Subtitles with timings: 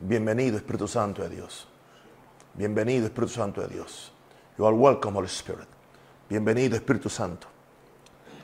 [0.00, 1.68] Bienvenido Espíritu Santo de Dios.
[2.54, 4.12] Bienvenido Espíritu Santo de Dios.
[4.58, 5.68] You are welcome, Holy Spirit.
[6.28, 7.46] Bienvenido Espíritu Santo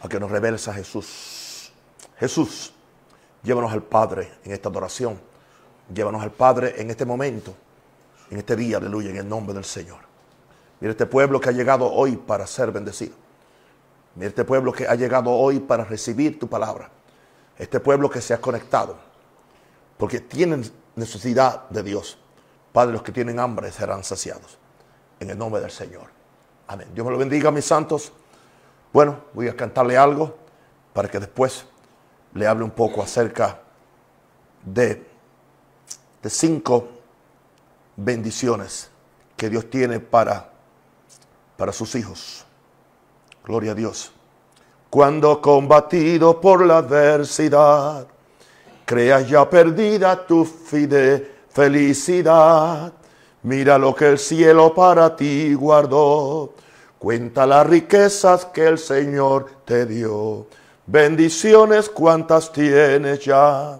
[0.01, 1.73] a que nos reveles a Jesús.
[2.19, 2.73] Jesús,
[3.43, 5.21] llévanos al Padre en esta adoración.
[5.93, 7.53] Llévanos al Padre en este momento,
[8.31, 9.99] en este día, aleluya, en el nombre del Señor.
[10.81, 13.17] Mira este pueblo que ha llegado hoy para ser bendecido.
[14.15, 16.91] Mira este pueblo que ha llegado hoy para recibir tu palabra.
[17.59, 18.97] Este pueblo que se ha conectado.
[19.99, 20.65] Porque tienen
[21.01, 22.19] necesidad de Dios.
[22.73, 24.59] Padre, los que tienen hambre serán saciados.
[25.19, 26.09] En el nombre del Señor.
[26.69, 26.89] Amén.
[26.95, 28.13] Dios me lo bendiga, mis santos.
[28.93, 30.37] Bueno, voy a cantarle algo
[30.93, 31.65] para que después
[32.35, 33.61] le hable un poco acerca
[34.65, 35.07] de,
[36.23, 36.89] de cinco
[37.97, 38.91] bendiciones
[39.37, 40.51] que Dios tiene para,
[41.57, 42.45] para sus hijos.
[43.45, 44.13] Gloria a Dios.
[44.91, 48.07] Cuando combatido por la adversidad,
[48.91, 52.93] creas ya perdida tu fide felicidad.
[53.45, 56.55] Mira lo que el cielo para ti guardó.
[56.99, 60.47] Cuenta las riquezas que el Señor te dio.
[60.87, 63.79] Bendiciones cuantas tienes ya.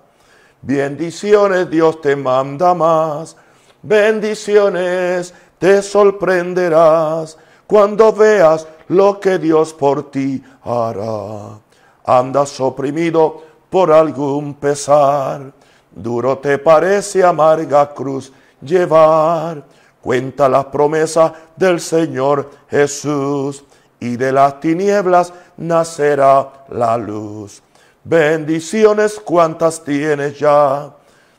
[0.63, 3.37] Bendiciones Dios te manda más.
[3.83, 7.37] Bendiciones te sorprenderás
[7.67, 11.59] cuando veas lo que Dios por ti hará.
[12.05, 15.53] Andas oprimido por algún pesar.
[15.91, 19.63] Duro te parece amarga cruz llevar.
[20.03, 23.65] Cuenta las promesas del Señor Jesús
[23.99, 27.63] y de las tinieblas nacerá la luz.
[28.03, 30.91] Bendiciones cuantas tienes ya.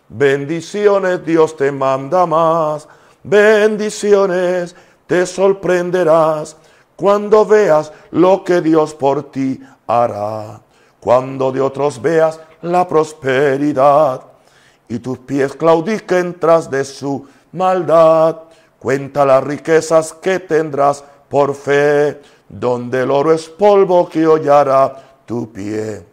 [0.07, 2.87] Bendiciones Dios te manda más.
[3.23, 4.75] Bendiciones
[5.07, 6.55] te sorprenderás
[6.95, 10.61] cuando veas lo que Dios por ti hará.
[11.01, 14.21] Cuando de otros veas la prosperidad
[14.87, 18.37] y tus pies claudiquen tras de su maldad.
[18.79, 25.51] Cuenta las riquezas que tendrás por fe, donde el oro es polvo que hollará tu
[25.51, 26.05] pie.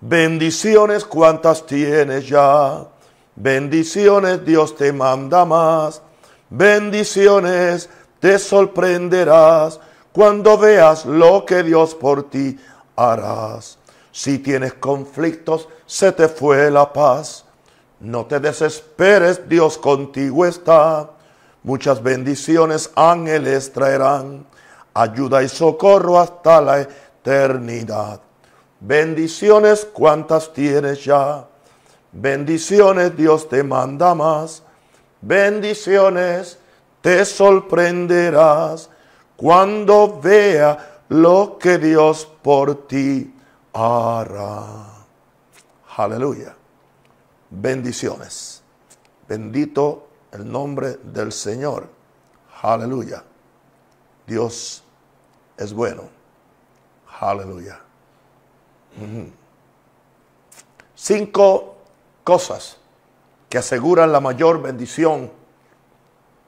[0.00, 2.86] Bendiciones cuantas tienes ya,
[3.34, 6.02] bendiciones Dios te manda más,
[6.50, 7.88] bendiciones
[8.20, 9.80] te sorprenderás
[10.12, 12.56] cuando veas lo que Dios por ti
[12.98, 13.78] harás.
[14.10, 17.44] Si tienes conflictos, se te fue la paz.
[18.00, 21.10] No te desesperes, Dios contigo está.
[21.62, 24.44] Muchas bendiciones ángeles traerán,
[24.94, 28.20] ayuda y socorro hasta la eternidad.
[28.80, 31.46] Bendiciones cuantas tienes ya.
[32.12, 34.62] Bendiciones Dios te manda más.
[35.20, 36.58] Bendiciones
[37.00, 38.88] te sorprenderás
[39.36, 43.34] cuando vea lo que Dios por ti
[43.72, 44.86] hará.
[45.96, 46.54] Aleluya.
[47.50, 48.62] Bendiciones.
[49.26, 51.88] Bendito el nombre del Señor.
[52.62, 53.22] Aleluya.
[54.26, 54.82] Dios
[55.56, 56.04] es bueno.
[57.20, 57.80] Aleluya.
[60.94, 61.76] Cinco
[62.24, 62.76] cosas
[63.48, 65.30] que aseguran la mayor bendición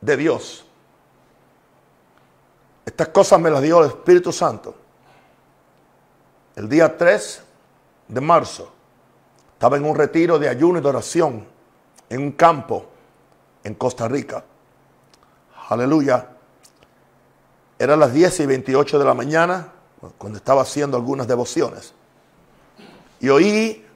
[0.01, 0.67] de Dios.
[2.91, 4.75] Estas cosas me las dio el Espíritu Santo.
[6.57, 7.43] El día 3
[8.09, 8.73] de marzo
[9.53, 11.47] estaba en un retiro de ayuno y de oración
[12.09, 12.87] en un campo
[13.63, 14.43] en Costa Rica.
[15.69, 16.31] Aleluya.
[17.79, 19.73] Era las 10 y 28 de la mañana
[20.19, 21.95] cuando estaba haciendo algunas devociones.
[23.21, 23.87] Y oí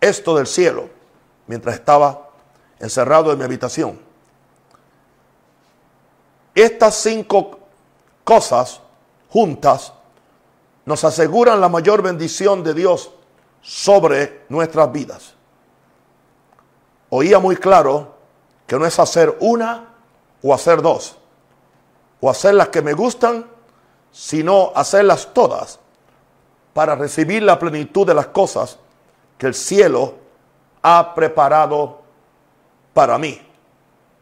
[0.00, 0.90] esto del cielo
[1.46, 2.28] mientras estaba
[2.80, 4.00] encerrado en mi habitación.
[6.56, 7.59] Estas cinco
[8.24, 8.80] cosas
[9.28, 9.92] juntas
[10.84, 13.10] nos aseguran la mayor bendición de Dios
[13.62, 15.34] sobre nuestras vidas.
[17.10, 18.14] Oía muy claro
[18.66, 19.88] que no es hacer una
[20.42, 21.16] o hacer dos,
[22.20, 23.46] o hacer las que me gustan,
[24.12, 25.78] sino hacerlas todas
[26.72, 28.78] para recibir la plenitud de las cosas
[29.38, 30.14] que el cielo
[30.82, 32.00] ha preparado
[32.94, 33.40] para mí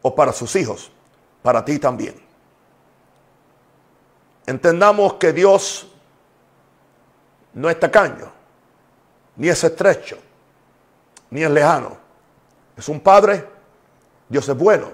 [0.03, 0.91] o para sus hijos,
[1.43, 2.28] para ti también.
[4.49, 5.87] Entendamos que Dios
[7.53, 8.33] no es tacaño,
[9.37, 10.17] ni es estrecho,
[11.29, 11.99] ni es lejano.
[12.75, 13.47] Es un Padre,
[14.27, 14.87] Dios es bueno,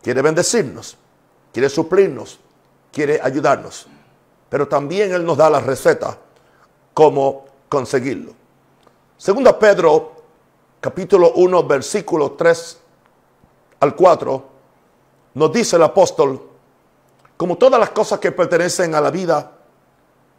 [0.00, 0.96] quiere bendecirnos,
[1.52, 2.38] quiere suplirnos,
[2.92, 3.88] quiere ayudarnos.
[4.48, 6.16] Pero también Él nos da la receta
[6.94, 8.34] cómo conseguirlo.
[9.16, 10.12] Segunda Pedro,
[10.80, 12.80] capítulo 1, versículo 3
[13.80, 14.48] al 4,
[15.34, 16.49] nos dice el apóstol,
[17.40, 19.50] como todas las cosas que pertenecen a la vida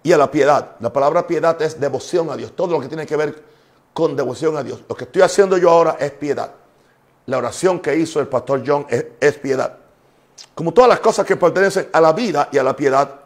[0.03, 0.75] y a la piedad.
[0.81, 3.43] La palabra piedad es devoción a Dios, todo lo que tiene que ver
[3.91, 4.83] con devoción a Dios.
[4.87, 6.51] Lo que estoy haciendo yo ahora es piedad.
[7.25, 9.77] la oración que hizo el pastor John es, piedad.
[10.53, 13.21] Como todas las cosas que pertenecen a la vida y a la piedad,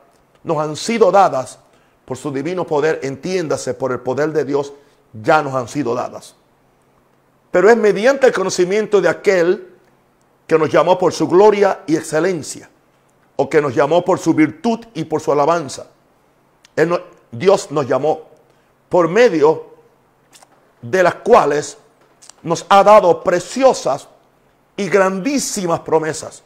[0.46, 1.60] nos han sido dadas
[2.06, 4.72] por su divino poder, entiéndase, por el poder de Dios,
[5.12, 6.34] ya nos han sido dadas.
[7.52, 9.68] Pero es mediante el conocimiento de aquel
[10.48, 12.70] que nos llamó por su gloria y excelencia,
[13.36, 15.88] o que nos llamó por su virtud y por su alabanza.
[17.32, 18.22] Dios nos llamó
[18.90, 19.66] por medio
[20.82, 21.78] de las cuales
[22.44, 24.08] nos ha dado preciosas
[24.78, 26.44] y grandísimas promesas.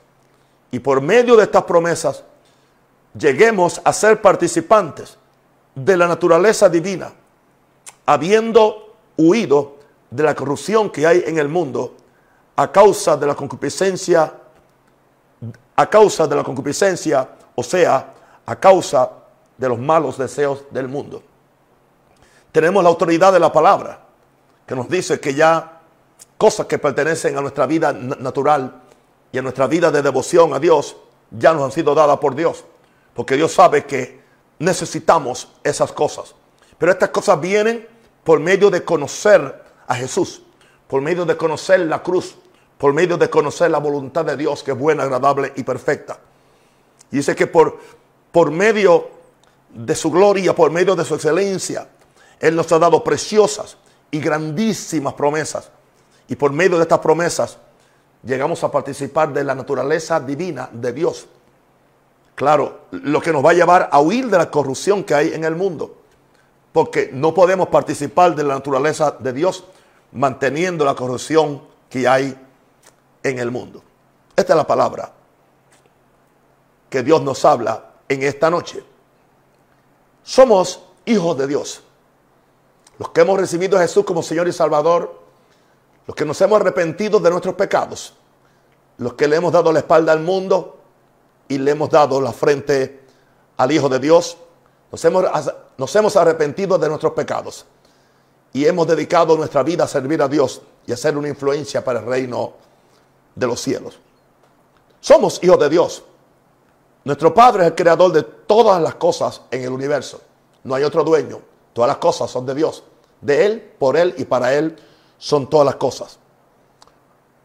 [0.71, 2.23] Y por medio de estas promesas
[3.17, 5.17] lleguemos a ser participantes
[5.75, 7.11] de la naturaleza divina,
[8.05, 9.77] habiendo huido
[10.09, 11.95] de la corrupción que hay en el mundo
[12.55, 14.33] a causa de la concupiscencia,
[15.79, 18.13] a causa de la concupiscencia, o sea,
[18.45, 19.09] a causa
[19.57, 21.23] de los malos deseos del mundo.
[22.51, 23.97] Tenemos la autoridad de la palabra,
[24.67, 25.79] que nos dice que ya
[26.37, 28.81] cosas que pertenecen a nuestra vida natural
[29.31, 30.97] y a nuestra vida de devoción a Dios
[31.31, 32.65] ya nos han sido dadas por Dios.
[33.13, 34.19] Porque Dios sabe que
[34.59, 36.35] necesitamos esas cosas.
[36.77, 37.87] Pero estas cosas vienen
[38.25, 40.41] por medio de conocer a Jesús,
[40.89, 42.35] por medio de conocer la cruz,
[42.79, 46.17] por medio de conocer la voluntad de Dios que es buena, agradable y perfecta.
[47.11, 47.77] Y dice que por,
[48.31, 49.09] por medio
[49.69, 51.89] de su gloria, por medio de su excelencia,
[52.39, 53.75] Él nos ha dado preciosas
[54.09, 55.69] y grandísimas promesas.
[56.29, 57.57] Y por medio de estas promesas
[58.23, 61.27] llegamos a participar de la naturaleza divina de Dios.
[62.33, 65.43] Claro, lo que nos va a llevar a huir de la corrupción que hay en
[65.43, 65.97] el mundo.
[66.71, 69.65] Porque no podemos participar de la naturaleza de Dios
[70.13, 72.37] manteniendo la corrupción que hay
[73.23, 73.81] en el mundo.
[74.35, 75.11] Esta es la palabra
[76.89, 78.83] que Dios nos habla en esta noche.
[80.23, 81.83] Somos hijos de Dios.
[82.97, 85.19] Los que hemos recibido a Jesús como Señor y Salvador,
[86.07, 88.13] los que nos hemos arrepentido de nuestros pecados,
[88.97, 90.79] los que le hemos dado la espalda al mundo
[91.47, 93.01] y le hemos dado la frente
[93.57, 94.37] al Hijo de Dios,
[94.91, 95.25] nos hemos,
[95.77, 97.65] nos hemos arrepentido de nuestros pecados
[98.51, 101.99] y hemos dedicado nuestra vida a servir a Dios y a ser una influencia para
[101.99, 102.68] el reino de
[103.47, 103.99] los cielos.
[104.99, 106.03] Somos hijos de Dios.
[107.03, 110.21] Nuestro Padre es el creador de todas las cosas en el universo.
[110.63, 111.39] No hay otro dueño.
[111.73, 112.83] Todas las cosas son de Dios.
[113.21, 114.75] De Él, por Él y para Él
[115.17, 116.17] son todas las cosas.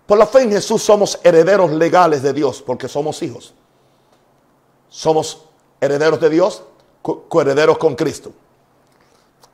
[0.06, 3.54] Por la fe en Jesús somos herederos legales de Dios porque somos hijos.
[4.88, 5.44] Somos
[5.80, 6.62] herederos de Dios,
[7.02, 8.32] coherederos con Cristo.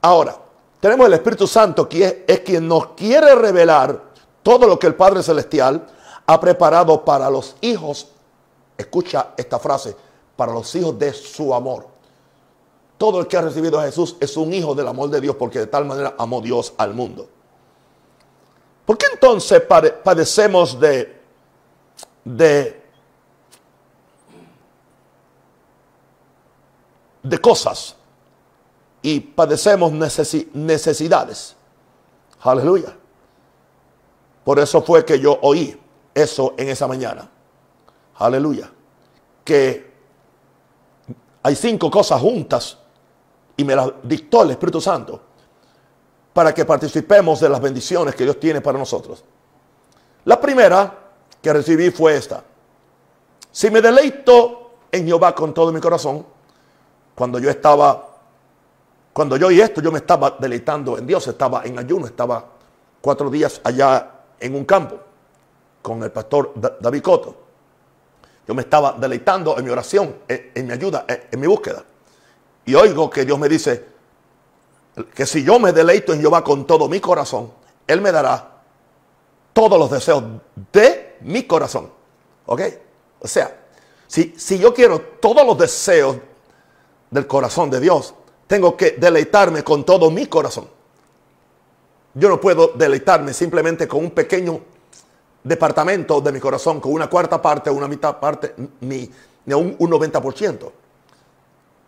[0.02, 0.36] Ahora,
[0.80, 4.00] tenemos el Espíritu Santo que es, quien nos quiere revelar
[4.42, 5.86] todo lo que el Padre Celestial
[6.32, 8.06] ha preparado para los hijos,
[8.78, 9.96] escucha esta frase,
[10.36, 11.88] para los hijos de su amor.
[12.96, 15.58] Todo el que ha recibido a Jesús es un hijo del amor de Dios porque
[15.58, 17.28] de tal manera amó Dios al mundo.
[18.86, 21.20] ¿Por qué entonces padecemos de,
[22.24, 22.80] de,
[27.24, 27.96] de cosas
[29.02, 29.90] y padecemos
[30.52, 31.56] necesidades.
[32.40, 32.96] Aleluya.
[34.44, 35.79] Por eso fue que yo oí
[36.14, 37.28] eso en esa mañana.
[38.16, 38.70] Aleluya.
[39.44, 39.90] Que
[41.42, 42.78] hay cinco cosas juntas
[43.56, 45.20] y me las dictó el Espíritu Santo
[46.32, 49.24] para que participemos de las bendiciones que Dios tiene para nosotros.
[50.24, 50.94] La primera
[51.40, 52.44] que recibí fue esta.
[53.50, 56.24] Si me deleito en Jehová con todo mi corazón,
[57.14, 58.06] cuando yo estaba
[59.12, 62.44] cuando yo oí esto, yo me estaba deleitando en Dios, estaba en ayuno, estaba
[63.00, 65.09] cuatro días allá en un campo
[65.82, 67.36] con el pastor David Coto.
[68.46, 71.84] Yo me estaba deleitando en mi oración, en, mi ayuda, en, mi búsqueda.
[72.64, 73.84] Y oigo que Dios me dice
[75.14, 77.52] que si yo me deleito en Jehová con todo mi corazón,
[77.86, 78.62] Él me dará
[79.52, 80.24] todos los deseos
[80.72, 81.90] de mi corazón.
[82.46, 82.62] ¿Ok?
[83.20, 83.56] O sea,
[84.06, 86.16] si, si yo quiero todos los deseos
[87.10, 88.14] del corazón de Dios,
[88.46, 90.68] tengo que deleitarme con todo mi corazón.
[92.14, 94.60] Yo no puedo deleitarme simplemente con un pequeño
[95.42, 99.10] departamento de mi corazón, con una cuarta parte, una mitad parte, ni,
[99.46, 100.72] ni un, un 90%.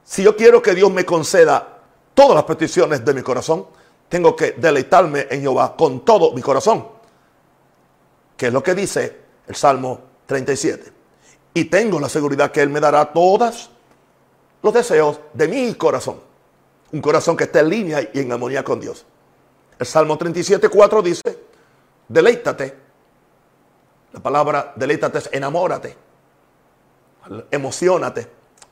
[0.05, 1.79] Si yo quiero que Dios me conceda
[2.15, 3.67] todas las peticiones de mi corazón,
[4.09, 6.87] tengo que deleitarme en Jehová con todo mi corazón.
[8.37, 9.17] Que es lo que dice
[9.47, 10.93] el Salmo 37.
[11.55, 13.71] Y tengo la seguridad que Él me dará todos
[14.63, 16.21] los deseos de mi corazón.
[16.93, 19.05] Un corazón que esté en línea y en armonía con Dios.
[19.79, 21.23] El Salmo 37, 4 dice,
[22.09, 22.82] deleítate.
[24.13, 25.97] La palabra deleítate es enamórate,
[27.51, 28.29] emocionate,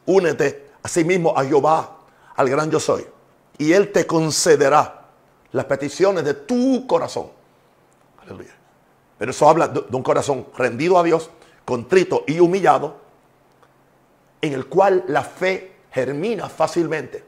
[0.07, 1.99] únete a sí mismo a Jehová,
[2.37, 3.07] al gran yo soy.
[3.59, 5.03] Y Él te concederá
[5.53, 7.31] las peticiones de tu corazón.
[8.23, 8.55] Aleluya.
[9.19, 11.31] Pero eso habla de un corazón rendido a Dios,
[11.65, 12.97] contrito y humillado,
[14.41, 17.25] en el cual la fe germina fácilmente.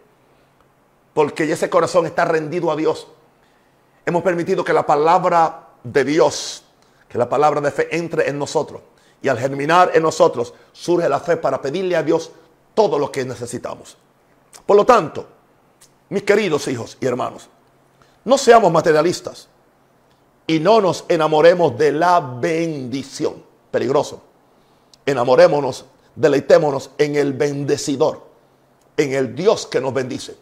[1.12, 3.08] Porque ese corazón está rendido a Dios.
[4.06, 6.64] Hemos permitido que la palabra de Dios,
[7.12, 8.80] que la palabra de fe entre en nosotros.
[9.20, 12.30] Y al germinar en nosotros surge la fe para pedirle a Dios
[12.74, 13.98] todo lo que necesitamos.
[14.64, 15.26] Por lo tanto,
[16.08, 17.50] mis queridos hijos y hermanos,
[18.24, 19.46] no seamos materialistas
[20.46, 23.44] y no nos enamoremos de la bendición.
[23.70, 24.22] Peligroso.
[25.04, 25.84] Enamorémonos,
[26.16, 28.22] deleitémonos en el bendecidor,
[28.96, 30.34] en el Dios que nos bendice.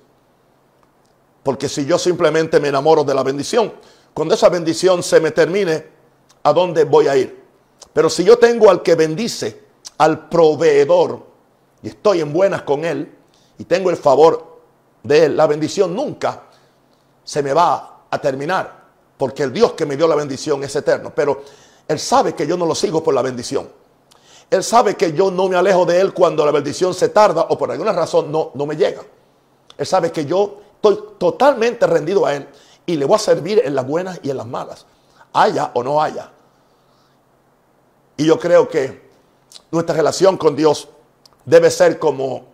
[1.43, 3.73] Porque si yo simplemente me enamoro de la bendición,
[4.15, 5.99] cuando esa bendición se me termine,
[6.43, 7.43] ¿a dónde voy a ir?
[7.93, 9.65] Pero si yo tengo al que bendice,
[9.99, 11.27] al proveedor,
[11.83, 13.13] y estoy en buenas con él,
[13.59, 14.61] y tengo el favor
[15.03, 16.43] de él, la bendición nunca
[17.25, 18.85] se me va a terminar,
[19.17, 21.13] porque el Dios que me dio la bendición es eterno.
[21.15, 21.43] Pero
[21.87, 23.69] él sabe que yo no lo sigo por la bendición.
[24.51, 27.57] Él sabe que yo no me alejo de él cuando la bendición se tarda o
[27.57, 29.03] por alguna razón no, no me llega.
[29.77, 32.49] Él sabe que yo estoy totalmente rendido a él
[32.85, 34.87] y le voy a servir en las buenas y en las malas,
[35.33, 36.31] haya o no haya.
[38.17, 39.11] Y yo creo que
[39.71, 40.89] nuestra relación con Dios
[41.45, 42.45] debe ser como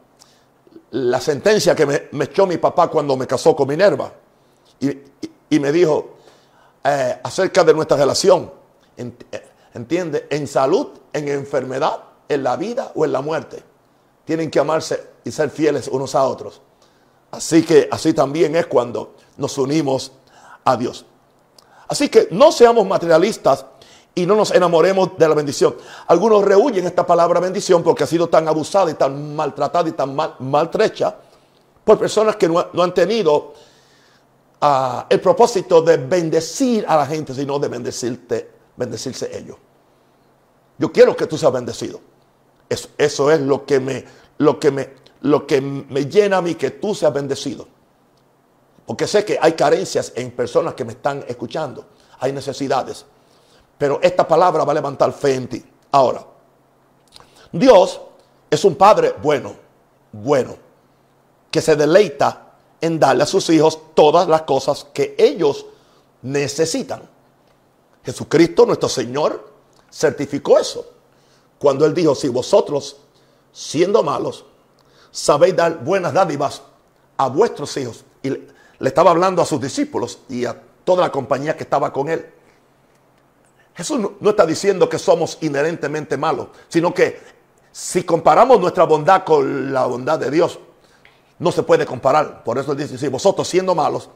[0.90, 4.12] la sentencia que me, echó mi papá cuando me casó con Minerva.
[4.80, 6.16] Y, me dijo
[6.84, 8.50] eh, acerca de nuestra relación.
[8.96, 9.12] Eh,
[9.74, 10.26] ¿Entiende?
[10.30, 13.62] En salud, en enfermedad, en la vida o en la muerte.
[14.24, 16.60] Tienen que amarse y ser fieles unos a otros.
[17.30, 20.12] Así que así también es cuando nos unimos
[20.64, 21.04] a Dios.
[21.88, 23.64] Así que no seamos materialistas
[24.14, 25.76] y no nos enamoremos de la bendición.
[26.06, 30.16] Algunos rehuyen esta palabra bendición porque ha sido tan abusada y tan maltratada y tan
[30.40, 31.16] maltrecha
[31.84, 33.52] por personas que no, han tenido
[34.60, 39.56] ah, el propósito de bendecir a la gente, sino de bendecirte, bendecirse ellos.
[40.78, 42.00] Yo quiero que tú seas bendecido.
[42.68, 44.04] Eso, eso es lo que, me,
[44.38, 44.90] lo, que me,
[45.20, 47.68] lo que me llena a mí, que tú seas bendecido.
[48.86, 51.84] Porque sé que hay carencias en personas que me están escuchando.
[52.20, 53.04] Hay necesidades.
[53.76, 55.64] Pero esta palabra va a levantar fe en ti.
[55.90, 56.24] Ahora,
[57.52, 58.00] Dios
[58.48, 59.54] es un Padre bueno,
[60.12, 60.56] bueno,
[61.50, 65.66] que se deleita en darle a sus hijos todas las cosas que ellos
[66.22, 67.02] necesitan.
[68.04, 69.50] Jesucristo, nuestro Señor,
[69.90, 70.86] certificó eso.
[71.58, 72.98] Cuando Él dijo, si vosotros,
[73.52, 74.44] siendo malos,
[75.10, 76.62] sabéis dar buenas dádivas
[77.16, 78.04] a vuestros hijos.
[78.22, 78.30] Y
[78.78, 82.26] le, estaba hablando a sus discípulos y a toda la compañía que estaba con Él.
[83.74, 87.20] Jesús no, está diciendo que somos inherentemente malos, sino que
[87.70, 90.58] si comparamos nuestra bondad con la bondad de Dios,
[91.38, 92.42] no se puede comparar.
[92.42, 94.08] Por eso dice, si vosotros siendo malos,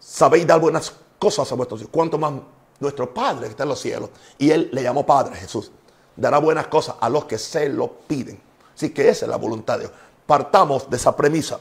[0.00, 2.32] sabéis dar buenas cosas a vuestros hijos, cuanto más
[2.80, 5.70] nuestro Padre que está en los cielos, y Él le llamó Padre Jesús,
[6.16, 8.40] dará buenas cosas a los que se lo piden.
[8.74, 9.92] Así que esa es la voluntad de Dios.
[10.26, 11.60] Partamos de esa premisa.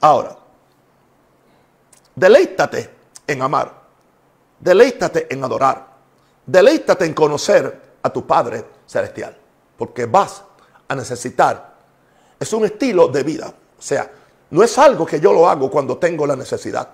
[0.00, 0.36] Ahora,
[2.14, 2.90] deleítate
[3.26, 3.72] en amar,
[4.60, 5.94] deleítate en adorar
[6.46, 9.36] Deleítate en conocer a tu Padre Celestial,
[9.78, 10.44] porque vas
[10.86, 11.74] a necesitar.
[12.38, 13.52] Es un estilo de vida.
[13.78, 14.10] O sea,
[14.50, 16.88] no es algo que yo lo hago cuando tengo la necesidad.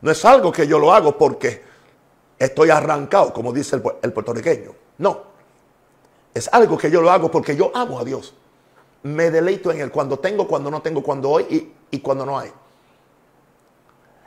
[0.00, 1.62] No es algo que yo lo hago porque
[2.38, 4.72] estoy arrancado, como dice el, puertorriqueño.
[4.98, 5.36] No.
[6.32, 8.34] Es algo que yo lo hago porque yo amo a Dios.
[9.02, 12.50] Me deleito en Él cuando tengo, cuando no tengo, cuando hoy y, cuando no hay.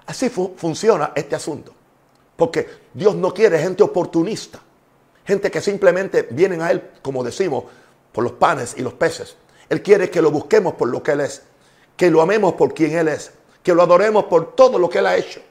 [0.09, 1.71] Así funciona este asunto.
[2.35, 4.59] Porque Dios no quiere gente oportunista.
[5.23, 7.65] Gente que simplemente vienen a Él, como decimos,
[8.11, 9.35] por los panes y los peces.
[9.69, 11.43] Él quiere que lo busquemos por lo que Él es.
[11.95, 13.33] Que lo amemos por quien Él es.
[13.61, 15.41] Que lo adoremos por todo lo que Él ha hecho.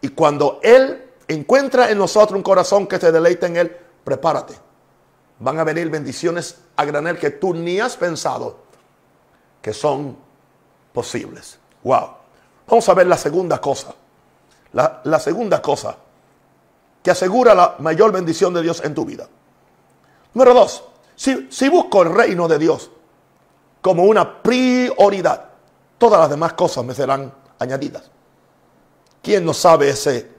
[0.00, 4.54] Y cuando Él encuentra en nosotros un corazón que se deleita en Él, prepárate.
[5.40, 8.60] Van a venir bendiciones a granel que tú ni has pensado
[9.60, 10.16] que son
[10.94, 11.58] posibles.
[11.82, 12.25] Wow.
[12.66, 13.94] Vamos a ver la segunda cosa.
[14.72, 15.96] La, segunda cosa
[17.02, 19.26] que asegura la mayor bendición de Dios en tu vida.
[20.34, 22.90] Número dos, si, busco el reino de Dios
[23.80, 25.44] como una prioridad,
[25.96, 28.10] todas las demás cosas me serán añadidas.
[29.22, 30.30] ¿Quién no sabe ese,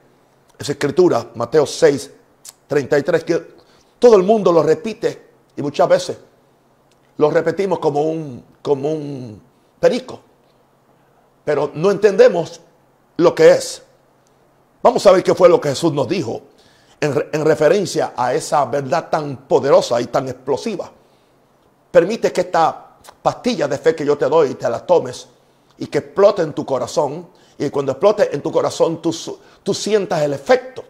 [0.56, 1.30] esa escritura?
[1.34, 2.12] Mateo 6,
[2.68, 3.54] 33, que
[3.98, 6.18] todo el mundo lo repite y muchas veces
[7.16, 9.42] lo repetimos como un, como un
[9.80, 10.20] perico,
[11.48, 12.60] pero no entendemos
[13.16, 13.82] lo que es.
[14.82, 16.42] Vamos a ver qué fue lo que Jesús nos dijo
[17.00, 20.92] en, referencia a esa verdad tan poderosa y tan explosiva.
[21.90, 25.26] Permite que esta pastilla de fe que yo te doy te la tomes
[25.78, 27.26] y que explote en tu corazón.
[27.56, 30.84] Y cuando explote en tu corazón tú sientas el efecto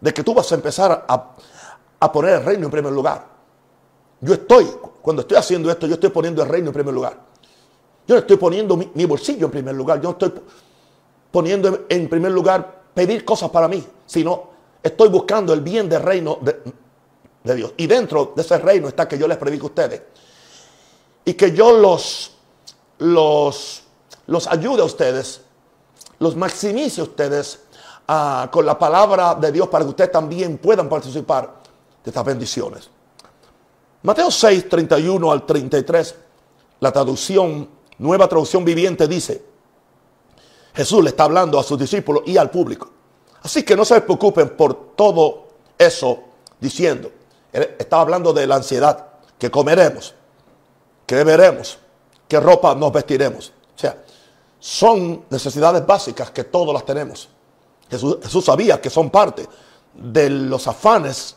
[0.00, 3.26] de que tú vas a empezar a, poner el reino en primer lugar.
[4.20, 4.64] Yo estoy,
[5.02, 7.25] cuando estoy haciendo esto, yo estoy poniendo el reino en primer lugar.
[8.06, 10.00] Yo no estoy poniendo mi, bolsillo en primer lugar.
[10.00, 10.32] Yo no estoy
[11.30, 14.50] poniendo en, primer lugar pedir cosas para mí, sino
[14.82, 17.72] estoy buscando el bien del reino de, Dios.
[17.76, 20.02] Y dentro de ese reino está que yo les predico a ustedes.
[21.24, 22.32] Y que yo los,
[22.98, 23.82] los,
[24.26, 25.40] los ayude a ustedes,
[26.20, 27.60] los maximice a ustedes
[28.06, 31.54] ah, con la palabra de Dios para que ustedes también puedan participar
[32.04, 32.88] de estas bendiciones.
[34.02, 36.14] Mateo 6, 31 al 33,
[36.78, 39.42] la traducción, nueva traducción viviente dice,
[40.74, 42.90] Jesús le está hablando a sus discípulos y al público.
[43.42, 45.48] Así que no se preocupen por todo
[45.78, 46.24] eso
[46.60, 47.10] diciendo.
[47.52, 49.06] estaba hablando de la ansiedad,
[49.38, 50.14] que comeremos,
[51.06, 51.78] que beberemos,
[52.28, 53.52] qué ropa nos vestiremos.
[53.74, 54.02] O sea,
[54.58, 57.28] son necesidades básicas que todos las tenemos.
[57.88, 59.46] Jesús, sabía que son parte
[59.94, 61.36] de los afanes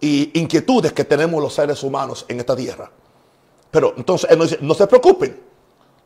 [0.00, 2.90] y inquietudes que tenemos los seres humanos en esta tierra.
[3.70, 5.40] Pero entonces Él nos no se preocupen,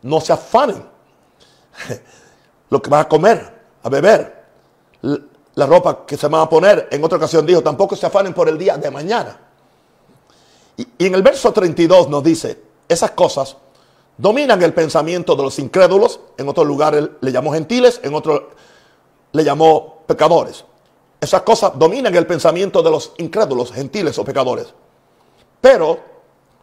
[0.03, 0.85] no se afanen.
[2.71, 4.45] Lo que van a comer, a beber,
[5.55, 6.89] la ropa que se van a poner.
[6.91, 9.39] En otra ocasión dijo, tampoco se afanen por el día de mañana.
[10.77, 13.57] Y, en el verso 32 nos dice, esas cosas
[14.17, 18.43] dominan el pensamiento de los incrédulos, en otros lugares le llamó gentiles, en otros
[19.33, 20.65] le llamó pecadores.
[21.21, 24.73] Esas cosas dominan el pensamiento de los incrédulos, gentiles o pecadores.
[25.61, 25.99] Pero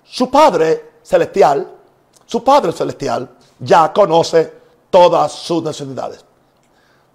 [0.04, 1.77] su Padre Celestial,
[2.28, 4.54] su Padre Celestial ya conoce
[4.90, 6.24] todas sus necesidades.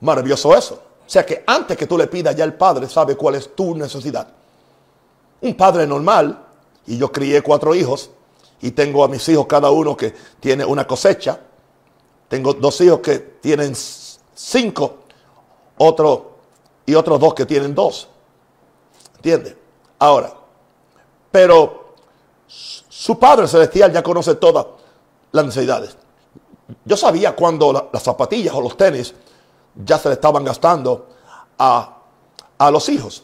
[0.00, 0.74] Maravilloso eso.
[1.06, 3.76] O sea que antes que tú le pidas, ya el Padre sabe cuál es tu
[3.76, 4.26] necesidad.
[5.42, 6.38] Un padre normal,
[6.86, 8.10] y yo crié cuatro hijos,
[8.62, 11.38] y tengo a mis hijos cada uno que tiene una cosecha.
[12.28, 13.74] Tengo dos hijos que tienen
[14.34, 14.98] cinco,
[15.76, 16.36] otro
[16.86, 18.08] y otros dos que tienen dos.
[19.16, 19.58] ¿Entiende?
[19.98, 20.32] Ahora,
[21.30, 21.96] pero
[22.46, 24.64] su Padre Celestial ya conoce todas
[25.32, 25.96] las necesidades.
[26.84, 29.14] Yo sabía cuando las zapatillas o los tenis
[29.74, 31.08] ya se le estaban gastando
[31.58, 31.98] a,
[32.58, 33.22] a los hijos.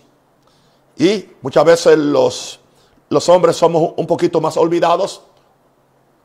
[0.96, 2.60] Y muchas veces los,
[3.08, 5.22] los hombres somos un poquito más olvidados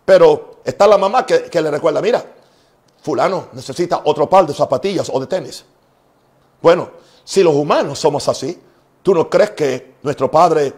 [0.06, 2.24] pero está la mamá que, le recuerda, mira,
[3.02, 5.66] fulano necesita otro par de zapatillas o de tenis.
[6.62, 6.92] Bueno,
[7.24, 8.60] si los humanos somos así,
[9.02, 10.74] ¿tú no crees que nuestro Padre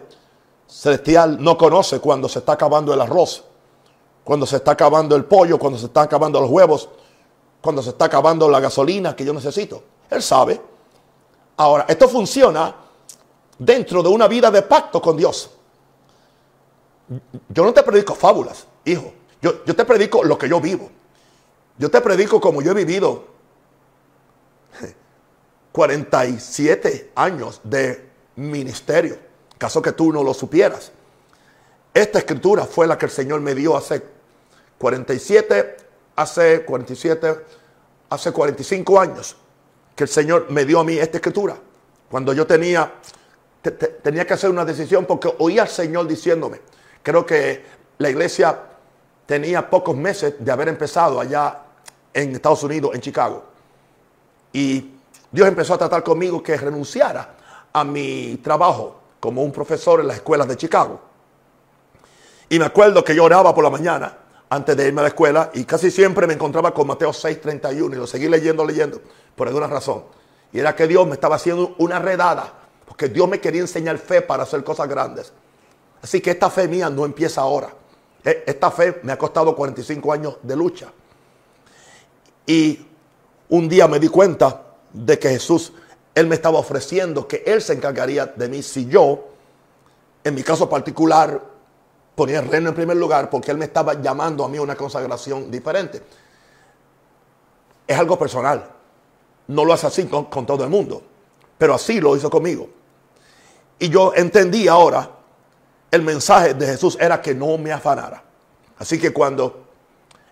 [0.68, 3.44] Celestial no conoce cuando se está acabando el arroz,
[4.26, 6.88] cuando se está acabando el pollo, cuando se está acabando los huevos,
[7.60, 9.84] cuando se está acabando la gasolina que yo necesito?
[10.10, 10.60] Él sabe.
[11.58, 12.74] Ahora, esto funciona
[13.56, 15.48] dentro de una vida de pacto con Dios.
[17.50, 19.12] Yo no te predico fábulas, hijo.
[19.40, 20.90] Yo, te predico lo que yo vivo.
[21.78, 23.26] Yo te predico como yo he vivido
[25.70, 29.20] 47 años de ministerio.
[29.56, 30.90] Caso que tú no lo supieras.
[31.94, 34.15] Esta escritura fue la que el Señor me dio hace
[34.78, 35.76] 47,
[36.16, 37.44] hace 47,
[38.10, 39.36] hace 45 años
[39.94, 41.56] que el Señor me dio a mí esta escritura.
[42.10, 42.92] Cuando yo tenía,
[44.02, 46.60] tenía que hacer una decisión porque oía al Señor diciéndome,
[47.02, 47.64] creo que
[47.98, 48.60] la iglesia
[49.24, 51.62] tenía pocos meses de haber empezado allá
[52.12, 53.44] en Estados Unidos, en Chicago.
[54.52, 54.92] Y
[55.30, 57.34] Dios empezó a tratar conmigo que renunciara
[57.72, 61.00] a mi trabajo como un profesor en las escuelas de Chicago.
[62.48, 64.16] Y me acuerdo que yo oraba por la mañana
[64.48, 67.98] antes de irme a la escuela y casi siempre me encontraba con Mateo 6:31 y
[67.98, 69.00] lo seguí leyendo, leyendo,
[69.34, 70.04] por alguna razón.
[70.52, 72.52] Y era que Dios me estaba haciendo una redada,
[72.86, 75.32] porque Dios me quería enseñar fe para hacer cosas grandes.
[76.02, 77.70] Así que esta fe mía no empieza ahora.
[78.24, 80.92] E, esta fe me ha costado 45 años de lucha.
[82.46, 82.86] Y
[83.48, 85.72] un día me di cuenta de que Jesús,
[86.14, 89.28] Él me estaba ofreciendo que Él se encargaría de mí si yo,
[90.22, 91.55] en mi caso particular,
[92.16, 94.74] ponía el reino en primer lugar porque Él me estaba llamando a mí a una
[94.74, 96.02] consagración diferente.
[97.86, 98.68] Es algo personal.
[99.48, 101.02] No lo hace así con, todo el mundo,
[101.56, 102.68] pero así lo hizo conmigo.
[103.78, 105.10] Y yo entendí ahora
[105.90, 108.24] el mensaje de Jesús era que no me afanara.
[108.78, 109.66] Así que cuando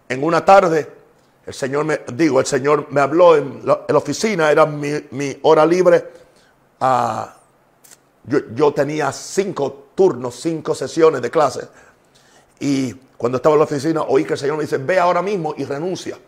[0.08, 0.90] en una tarde
[1.46, 6.10] el Señor me, digo, el Señor me habló en la, oficina, era mi, hora libre.
[6.80, 7.36] Ah,
[8.24, 11.68] yo, tenía cinco turnos, cinco sesiones de clase.
[12.60, 15.54] Y cuando estaba en la oficina, oí que el Señor me dice, ve ahora mismo
[15.56, 16.18] y renuncia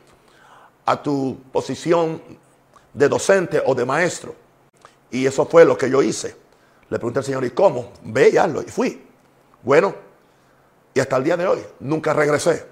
[0.85, 2.23] a tu posición
[2.93, 4.35] de docente o de maestro.
[5.11, 6.37] Y eso fue lo que yo hice.
[6.89, 7.93] Le pregunté al Señor, ¿y cómo?
[8.03, 8.63] Ve y hazlo.
[8.63, 9.05] Y fui.
[9.63, 9.95] Bueno,
[10.95, 12.67] y hasta el día de hoy nunca regresé.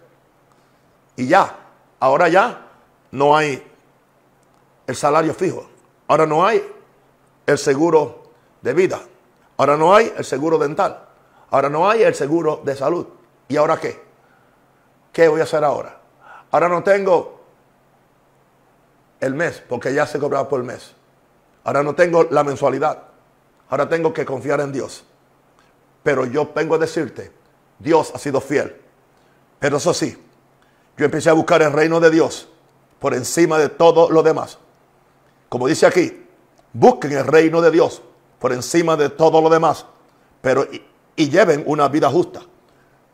[1.17, 1.59] Y ya,
[2.01, 2.71] ahora ya
[3.11, 3.63] no hay
[4.87, 5.69] el salario fijo.
[6.07, 6.63] Ahora no hay
[7.47, 8.31] el seguro
[8.63, 9.01] de vida.
[9.65, 11.07] Ahora no hay el seguro dental.
[11.49, 13.07] Ahora no hay el seguro de salud.
[13.49, 13.99] ¿Y ahora qué?
[15.11, 15.99] ¿Qué voy a hacer ahora?
[16.51, 17.41] Ahora no tengo
[19.21, 20.93] el mes, porque ya se cobraba por el mes.
[21.65, 23.05] Ahora no tengo la mensualidad.
[23.71, 25.03] Ahora tengo que confiar en Dios.
[26.03, 27.33] Pero yo vengo a decirte,
[27.79, 28.79] Dios ha sido fiel.
[29.61, 30.23] Pero eso sí,
[30.99, 32.51] yo empecé a buscar el reino de Dios
[32.99, 34.59] por encima de todo lo demás.
[35.49, 36.27] Como dice aquí,
[36.75, 38.03] busquen el reino de Dios
[38.45, 39.87] por encima de todo lo demás,
[40.43, 40.85] pero y,
[41.17, 42.43] y lleven una vida justa.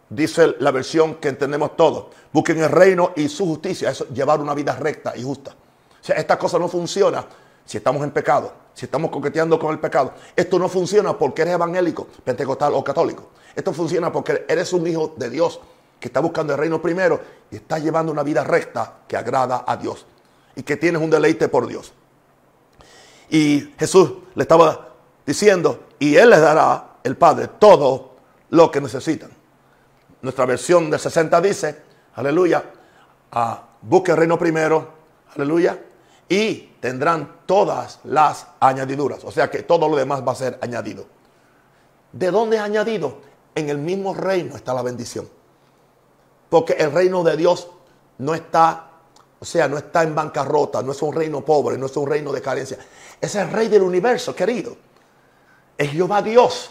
[0.08, 2.06] Dice la versión que entendemos todos.
[2.32, 3.90] Busquen el reino y su justicia.
[3.90, 5.52] Eso, llevar una vida recta y justa.
[5.52, 7.24] O sea, esta cosa no funciona
[7.64, 10.14] si estamos en pecado, si estamos coqueteando con el pecado.
[10.34, 13.28] Esto no funciona porque eres evangélico, pentecostal o católico.
[13.54, 15.60] Esto funciona porque eres un hijo de Dios
[16.00, 17.20] que está buscando el reino primero
[17.52, 20.06] y está llevando una vida recta que agrada a Dios
[20.56, 21.92] y que tienes un deleite por Dios.
[23.28, 24.89] Y Jesús le estaba
[25.30, 28.16] diciendo, y Él les dará, el Padre, todo
[28.50, 29.30] lo que necesitan.
[30.22, 31.82] Nuestra versión del 60 dice,
[32.16, 32.64] aleluya,
[33.30, 34.88] ah, busque el reino primero,
[35.36, 35.78] aleluya,
[36.28, 39.24] y tendrán todas las añadiduras.
[39.24, 41.06] O sea que todo lo demás va a ser añadido.
[42.12, 43.18] ¿De dónde es añadido?
[43.54, 45.28] En el mismo reino está la bendición.
[46.48, 47.68] Porque el reino de Dios
[48.18, 48.90] no está,
[49.38, 52.32] o sea, no está en bancarrota, no es un reino pobre, no es un reino
[52.32, 52.78] de carencia.
[53.20, 54.89] Es el rey del universo, querido.
[55.80, 56.70] Es Jehová Dios.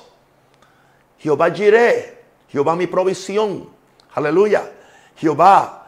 [1.17, 2.23] Jehová Jireh.
[2.47, 3.67] Jehová mi provisión.
[4.13, 4.71] Aleluya.
[5.15, 5.87] Jehová,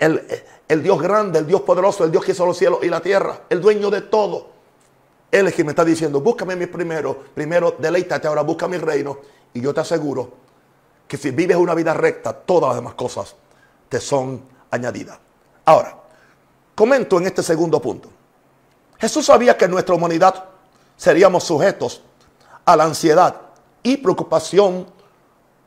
[0.00, 3.42] el, Dios grande, el Dios poderoso, el Dios que hizo los cielos y la tierra,
[3.48, 4.50] el dueño de todo.
[5.30, 9.18] Él es quien me está diciendo, búscame mi primero, primero deleítate, ahora busca mi reino.
[9.54, 10.32] Y yo te aseguro
[11.06, 13.36] que si vives una vida recta, todas las demás cosas
[13.88, 15.20] te son añadidas.
[15.66, 15.96] Ahora,
[16.74, 18.10] comento en este segundo punto.
[18.98, 20.51] Jesús sabía que nuestra humanidad
[21.02, 22.00] seríamos sujetos
[22.64, 23.34] a la ansiedad
[23.82, 24.86] y preocupación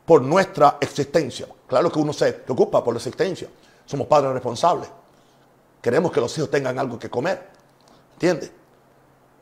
[0.06, 1.46] por nuestra existencia.
[1.66, 3.46] Claro que uno se preocupa por la existencia.
[3.84, 4.88] Somos padres responsables.
[5.82, 7.50] Queremos que los hijos tengan algo que comer.
[8.14, 8.50] ¿Entiendes?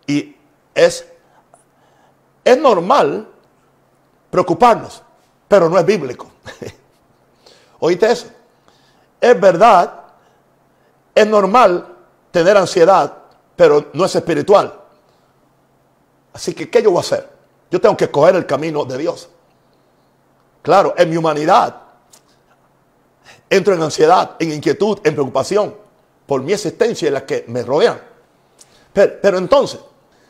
[0.08, 0.36] Y
[0.74, 1.06] es,
[2.44, 3.28] es normal
[4.32, 5.00] preocuparnos,
[5.46, 6.26] pero no es bíblico.
[7.78, 8.26] ¿Oíste eso?
[9.20, 9.94] Es verdad,
[11.14, 11.86] es normal
[12.32, 13.16] tener ansiedad,
[13.54, 14.80] pero no es espiritual.
[16.34, 17.30] Así que, ¿qué yo voy a hacer?
[17.70, 19.30] Yo tengo que escoger el camino de Dios.
[20.60, 21.80] Claro, en mi humanidad
[23.48, 25.74] entro en ansiedad, en inquietud, en preocupación
[26.26, 28.00] por mi existencia y las que me rodean.
[28.92, 29.80] Pero, pero, entonces,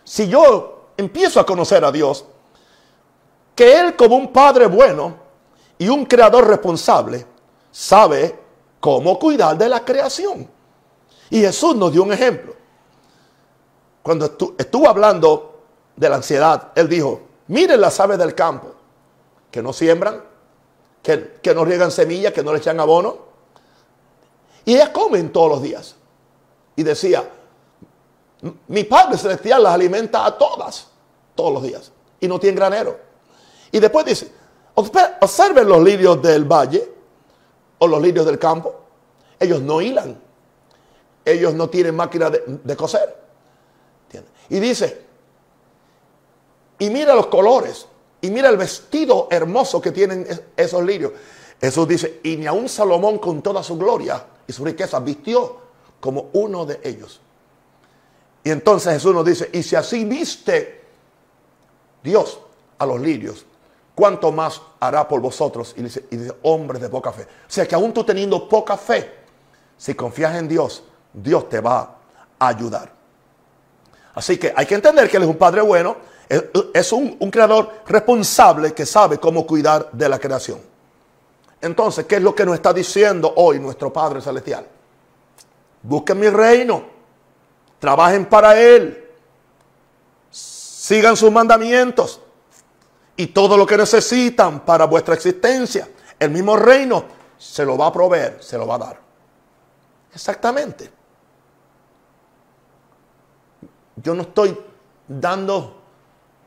[0.03, 2.25] si yo empiezo a conocer a Dios,
[3.55, 5.15] que Él como un Padre bueno
[5.79, 7.25] y un Creador responsable,
[7.71, 8.39] sabe
[8.81, 10.49] cómo cuidar de la creación.
[11.31, 12.55] Y Jesús nos dio un ejemplo.
[14.03, 15.54] Cuando estuvo hablando
[15.97, 18.75] de la ansiedad, Él dijo, miren las aves del campo,
[19.51, 20.23] que no siembran,
[21.03, 23.19] que, que no riegan semillas, que no le echan abono.
[24.65, 25.97] Y ellas comen todos los días.
[26.77, 27.29] Y decía,
[28.69, 30.89] mi Padre Celestial las alimenta a todas,
[31.35, 31.93] todos los días.
[32.21, 32.99] Y no tiene granero.
[33.71, 34.31] Y después dice,
[34.75, 36.93] observen los lirios del valle
[37.79, 38.75] o los lirios del campo.
[39.39, 40.19] Ellos no hilan.
[41.25, 43.23] Ellos no tienen máquina de, coser.
[44.49, 45.05] Y dice,
[46.85, 47.87] y mira los colores.
[48.21, 51.13] Y mira el vestido hermoso que tienen esos lirios.
[51.61, 55.57] Jesús dice, y ni aun Salomón con toda su gloria y su riqueza vistió
[55.99, 57.21] como uno de ellos.
[58.43, 60.85] Y entonces Jesús nos dice, y si así viste
[62.03, 62.39] Dios
[62.79, 63.47] a los lirios,
[63.95, 65.75] ¿cuánto más hará por vosotros?
[65.79, 67.23] Y dice, y hombres de poca fe.
[67.23, 69.11] O sea que aún tú teniendo poca fe,
[69.79, 71.97] si confías en Dios, Dios te va
[72.39, 72.93] a ayudar.
[74.15, 77.83] Así que hay que entender que Él es un Padre bueno, es un, un creador
[77.87, 80.61] responsable que sabe cómo cuidar de la creación.
[81.61, 84.67] Entonces, ¿qué es lo que nos está diciendo hoy nuestro Padre Celestial?
[85.83, 86.85] Busquen mi reino,
[87.79, 89.11] trabajen para Él,
[90.31, 92.21] sigan sus mandamientos
[93.17, 97.05] y todo lo que necesitan para vuestra existencia, el mismo reino
[97.39, 99.01] se lo va a proveer, se lo va a dar.
[100.13, 100.91] Exactamente.
[103.97, 104.59] Yo no estoy
[105.07, 105.83] dando,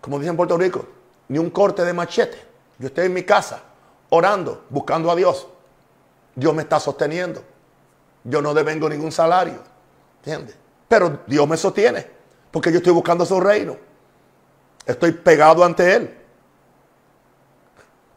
[0.08, 0.86] como dicen en Puerto Rico,
[1.28, 2.41] ni un corte de machete.
[2.80, 3.62] Yo estoy en mi casa
[4.10, 5.46] orando, buscando a Dios.
[6.34, 7.43] Dios me está sosteniendo.
[8.24, 9.60] Yo no devengo ningún salario.
[10.20, 10.56] ¿Entiendes?
[10.88, 12.08] Pero Dios me sostiene.
[12.50, 13.76] Porque yo estoy buscando su reino.
[14.86, 16.17] Estoy pegado ante Él.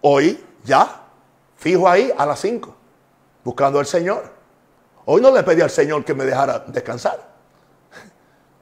[0.02, 1.06] Hoy ya,
[1.56, 2.72] fijo ahí a las 5,
[3.42, 4.32] buscando al Señor.
[5.06, 7.30] Hoy no le pedí al Señor que me dejara descansar.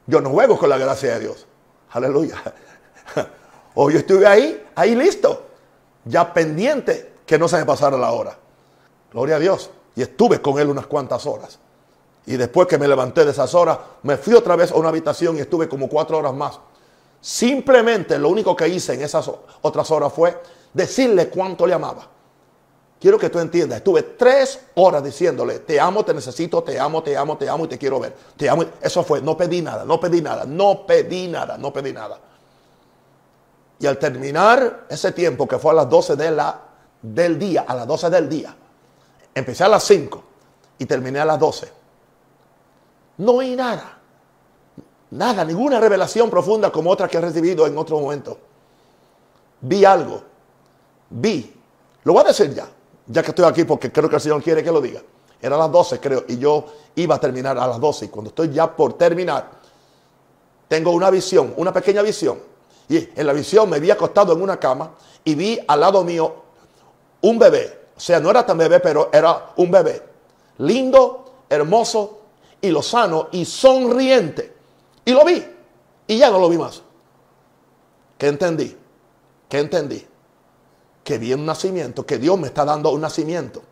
[0.07, 1.47] Yo no juego con la gracia de Dios.
[1.91, 2.43] Aleluya.
[3.81, 5.41] O yo estuve ahí, ahí listo,
[6.05, 8.37] ya pendiente que no se me pasara la hora.
[9.13, 9.71] Gloria a Dios.
[9.95, 11.61] Y estuve con él unas cuantas horas.
[12.27, 15.37] Y después que me levanté de esas horas, me fui otra vez a una habitación
[15.37, 16.59] y estuve como cuatro horas más.
[17.21, 19.31] Simplemente lo único que hice en esas
[19.63, 20.37] otras horas fue
[20.75, 22.05] decirle cuánto le amaba.
[23.01, 27.17] Quiero que tú entiendas, estuve tres horas diciéndole, te amo, te necesito, te amo, te
[27.17, 28.13] amo, te amo y te quiero ver.
[28.37, 28.65] Te amo.
[28.83, 32.19] Eso fue, no pedí nada, no pedí nada, no pedí nada, no pedí nada.
[33.81, 36.61] Y al terminar ese tiempo, que fue a las 12 de la,
[37.01, 38.55] del día, a las 12 del día,
[39.35, 40.23] empecé a las 5
[40.79, 41.79] y terminé a las 12
[43.19, 43.99] no oí nada.
[45.11, 48.39] Nada, ninguna revelación profunda como otra que he recibido en otro momento.
[49.61, 50.23] Vi algo.
[51.11, 51.55] Vi.
[52.05, 52.69] Lo voy a decir ya,
[53.07, 55.03] ya que estoy aquí porque creo que el Señor quiere que lo diga.
[55.41, 56.65] Era a las 12 creo y yo
[56.97, 59.51] iba a terminar a las 12 y cuando estoy ya por terminar,
[60.69, 62.39] tengo una visión, una pequeña visión.
[62.89, 66.35] Y en la visión me vi acostado en una cama y vi al lado mío
[67.21, 67.89] un bebé.
[67.97, 70.03] O sea, no era tan bebé, pero era un bebé.
[70.59, 72.21] Lindo, hermoso,
[72.61, 74.55] y lo sano y sonriente.
[75.05, 75.45] Y lo vi.
[76.07, 76.83] Y ya no lo vi más.
[78.17, 78.77] ¿Qué entendí?
[79.49, 80.07] ¿Qué entendí?
[81.05, 83.63] Que vi un nacimiento, que Dios me está dando un nacimiento.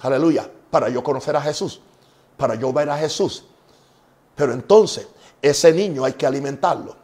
[0.00, 0.50] Aleluya.
[0.70, 1.80] Para yo conocer a Jesús.
[2.36, 3.44] Para yo ver a Jesús.
[4.34, 5.08] Pero entonces,
[5.40, 6.96] ese niño hay que alimentarlo.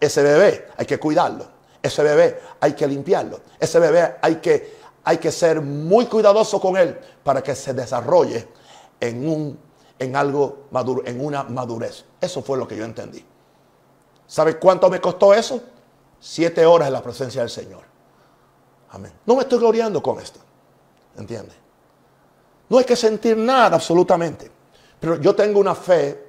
[0.00, 1.46] Ese bebé hay que cuidarlo.
[1.82, 3.40] Ese bebé hay que limpiarlo.
[3.58, 8.48] Ese bebé hay que, hay que ser muy cuidadoso con él para que se desarrolle
[9.00, 9.66] en un
[9.98, 12.04] en algo maduro, en una madurez.
[12.20, 13.24] Eso fue lo que yo entendí.
[14.26, 15.60] ¿Sabe cuánto me costó eso?
[16.20, 17.82] Siete horas en la presencia del Señor.
[18.90, 19.12] Amén.
[19.24, 20.40] No me estoy gloriando con esto.
[21.16, 21.54] ¿Entiende?
[22.68, 24.50] No hay que sentir nada absolutamente.
[24.98, 26.26] Pero yo tengo una fe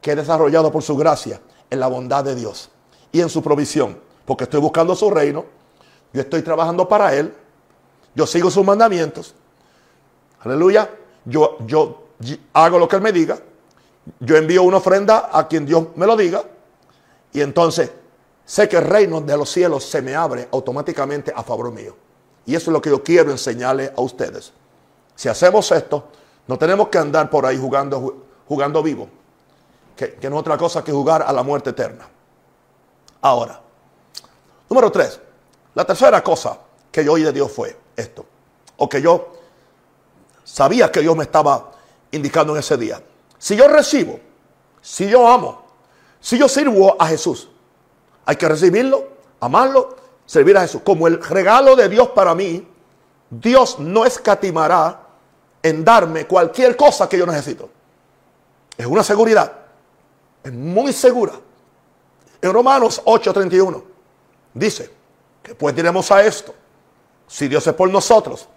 [0.00, 2.70] que he desarrollado por su gracia en la bondad de Dios
[3.12, 3.98] y en su provisión.
[4.24, 5.44] Porque estoy buscando su reino.
[6.12, 7.34] Yo estoy trabajando para Él.
[8.14, 9.34] Yo sigo sus mandamientos.
[10.40, 10.90] Aleluya.
[11.24, 12.06] Yo, yo
[12.52, 13.38] hago lo que Él me diga,
[14.20, 16.42] yo envío una ofrenda a quien Dios me lo diga,
[17.32, 17.90] y entonces
[18.44, 21.96] sé que el reino de los cielos se me abre automáticamente a favor mío.
[22.46, 24.52] Y eso es lo que yo quiero enseñarle a ustedes.
[25.16, 26.08] Si hacemos esto,
[26.46, 29.08] no tenemos que andar por ahí jugando, jugando vivo,
[29.96, 32.06] que, no es otra cosa que jugar a la muerte eterna.
[33.22, 33.60] Ahora,
[34.68, 35.18] número tres,
[35.74, 36.58] la tercera cosa
[36.92, 38.26] que yo oí de Dios fue esto,
[38.76, 39.32] o que yo
[40.44, 41.72] sabía que Dios me estaba
[42.12, 43.02] indicando en ese día.
[43.38, 44.20] Si yo recibo,
[44.80, 45.64] si yo amo,
[46.20, 47.48] si yo sirvo a Jesús,
[48.24, 49.08] hay que recibirlo,
[49.40, 50.82] amarlo, servir a Jesús.
[50.84, 52.68] Como el regalo de Dios para mí,
[53.30, 55.00] Dios no escatimará
[55.62, 57.70] en darme cualquier cosa que yo necesito.
[58.76, 59.65] Es una seguridad.
[60.46, 61.32] Es muy segura.
[62.40, 63.82] En Romanos 8:31
[64.54, 64.88] dice
[65.42, 66.54] que pues diremos a esto,
[67.26, 68.48] si Dios es por nosotros,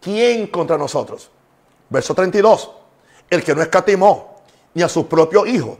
[0.00, 1.30] ¿quién contra nosotros?
[1.88, 2.70] Verso 32
[3.30, 4.38] el que no escatimó
[4.74, 5.78] ni a su propio hijo,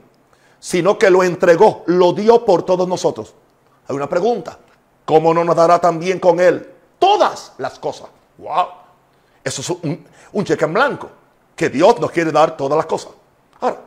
[0.60, 3.34] sino que lo entregó, lo dio por todos nosotros.
[3.88, 4.58] Hay una pregunta,
[5.04, 8.08] ¿cómo no nos dará también con él todas las cosas?
[8.38, 8.66] ¡Wow!
[9.42, 11.10] Eso es un, un cheque en blanco,
[11.56, 13.10] que Dios nos quiere dar todas las cosas.
[13.60, 13.80] Ahora,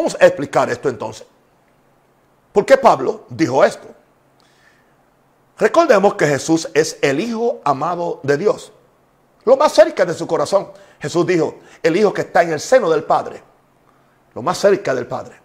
[0.00, 1.26] vamos a explicar esto entonces.
[2.52, 3.86] ¿Por qué Pablo dijo esto?
[5.58, 8.72] Recordemos que Jesús es el Hijo amado de Dios,
[9.44, 10.70] lo más cerca de su corazón.
[10.98, 13.42] Jesús dijo, el Hijo que está en el seno del Padre,
[14.34, 15.38] lo más cerca del Padre.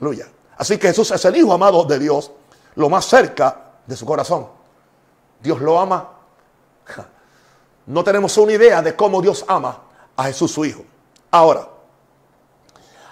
[0.00, 0.28] Aleluya.
[0.56, 2.30] Así que Jesús es el Hijo amado de Dios,
[2.76, 4.46] lo más cerca de su corazón.
[5.40, 6.12] Dios lo ama.
[7.86, 9.82] No tenemos una idea de cómo Dios ama
[10.16, 10.84] a Jesús su Hijo.
[11.30, 11.75] Ahora,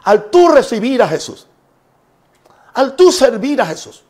[0.05, 1.47] al tú recibir a Jesús,
[2.75, 4.05] al tú servir a Jesús,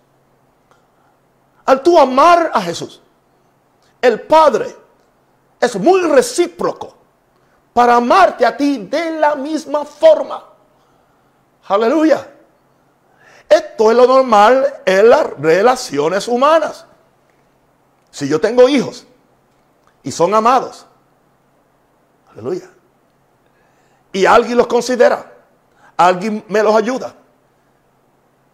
[1.65, 3.01] al tú amar a Jesús,
[4.01, 4.77] el Padre
[5.61, 6.95] es muy recíproco
[7.73, 10.45] para amarte a ti de la misma forma.
[11.67, 12.31] Aleluya.
[13.49, 16.87] Esto es lo normal en las relaciones humanas.
[18.11, 19.07] Si yo tengo hijos
[20.03, 20.87] y son amados,
[22.31, 22.71] aleluya,
[24.13, 25.34] y alguien los considera,
[25.97, 27.15] alguien me los ayuda,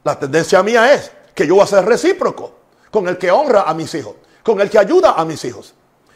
[0.04, 2.52] la tendencia mía es que yo voy a ser recíproco
[2.90, 5.74] con el que honra a mis hijos, con el que ayuda a mis hijos.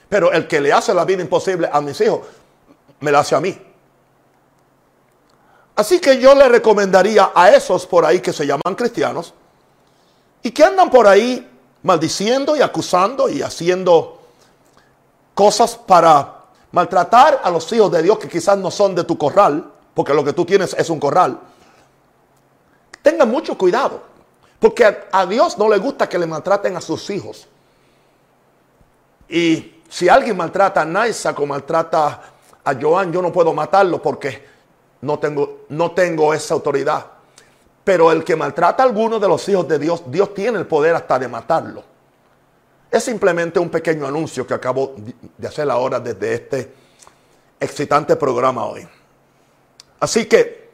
[0.09, 2.21] Pero el que le hace la vida imposible a mis hijos,
[3.01, 3.57] me la hace a mí.
[5.77, 9.35] Así que yo le recomendaría a esos por ahí que se llaman cristianos
[10.43, 11.51] y que andan por ahí
[11.83, 14.21] maldiciendo y acusando y haciendo
[15.35, 19.73] cosas para maltratar a los hijos de Dios que quizás no son de tu corral,
[19.95, 21.39] porque lo que tú tienes es un corral.
[23.03, 24.03] Tengan mucho cuidado,
[24.59, 27.47] Porque a, Dios no le gusta que le maltraten a sus hijos.
[29.29, 32.23] Y si alguien maltrata a Naisa o maltrata
[32.65, 34.43] a Joan, yo no puedo matarlo porque
[35.03, 37.05] no tengo, no tengo esa autoridad.
[37.85, 40.95] Pero el que maltrata a alguno de los hijos de Dios, Dios tiene el poder
[40.95, 41.85] hasta de matarlo.
[42.91, 44.95] Es simplemente un pequeño anuncio que acabo
[45.37, 46.73] de hacer ahora desde este
[47.61, 48.89] excitante programa hoy.
[50.05, 50.69] Así que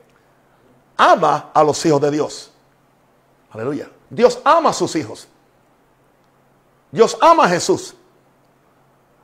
[0.97, 2.51] ama a los hijos de Dios.
[3.53, 3.89] Aleluya.
[4.11, 5.29] Dios ama a sus hijos.
[6.91, 7.95] Dios ama a Jesús.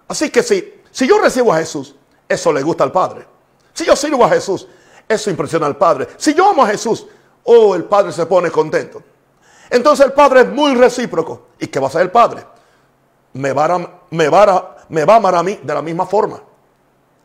[0.07, 1.97] Así que si, si yo recibo a Jesús,
[2.29, 3.27] eso le gusta al Padre.
[3.75, 4.69] Si yo sirvo a Jesús,
[5.09, 6.07] eso impresiona al Padre.
[6.19, 7.05] Si yo amo a Jesús,
[7.43, 9.03] oh, el Padre se pone contento.
[9.69, 11.49] Entonces el Padre es muy recíproco.
[11.59, 12.47] ¿Y qué va a hacer el Padre?
[13.33, 16.41] Me va me va me va a amar a mí de la misma forma.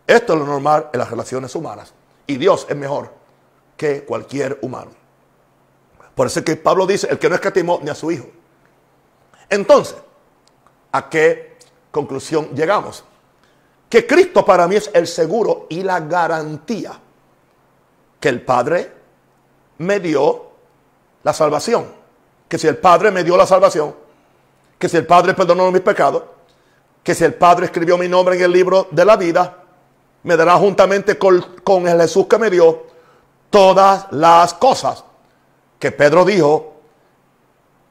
[0.07, 1.93] Esto es lo normal en las relaciones humanas.
[2.31, 3.11] Y Dios es mejor
[3.75, 4.91] que cualquier humano.
[6.15, 8.25] Por eso es que Pablo dice, el que no escatimó ni a su hijo.
[9.49, 9.97] Entonces,
[10.93, 11.57] ¿a qué
[11.91, 13.03] conclusión llegamos?
[13.89, 16.97] Que Cristo para mí es el seguro y la garantía
[18.17, 18.93] que el Padre
[19.79, 20.51] me dio
[21.23, 21.85] la salvación.
[22.47, 23.93] Que si el Padre me dio la salvación,
[24.79, 26.23] que si el Padre perdonó mis pecados,
[27.03, 29.60] que si el Padre escribió mi nombre en el libro de la vida,
[30.23, 32.83] me dará juntamente con, el Jesús que me dio
[33.49, 35.03] todas las cosas
[35.79, 36.73] que Pedro dijo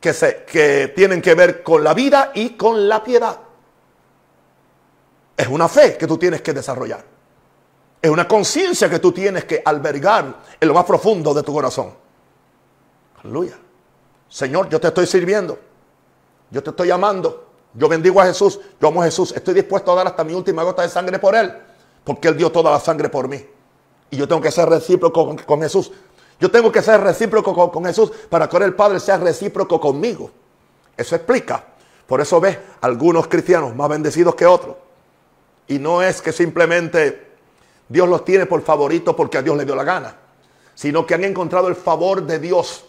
[0.01, 3.39] que, se, que tienen que ver con la vida y con la piedad.
[5.37, 7.05] Es una fe que tú tienes que desarrollar.
[8.01, 11.93] Es una conciencia que tú tienes que albergar en lo más profundo de tu corazón.
[13.23, 13.59] Aleluya.
[14.29, 15.59] Señor, yo te estoy sirviendo.
[16.51, 17.49] Yo te estoy amando.
[17.75, 18.59] Yo bendigo a Jesús.
[18.81, 19.33] Yo amo a Jesús.
[19.33, 21.53] Estoy dispuesto a dar hasta mi última gota de sangre por Él.
[22.05, 23.45] Porque Él dio toda la sangre por mí.
[24.11, 25.93] Y yo tengo que ser recíproco con, Jesús.
[26.41, 30.31] Yo tengo que ser recíproco con, Jesús para que el Padre sea recíproco conmigo.
[30.97, 31.65] Eso explica.
[32.07, 34.77] Por eso ves algunos cristianos más bendecidos que otros.
[35.69, 37.29] Y no es que simplemente
[37.89, 40.17] Dios los tiene por favorito porque a Dios le dio la gana.
[40.75, 42.85] Sino que han encontrado el favor de Dios.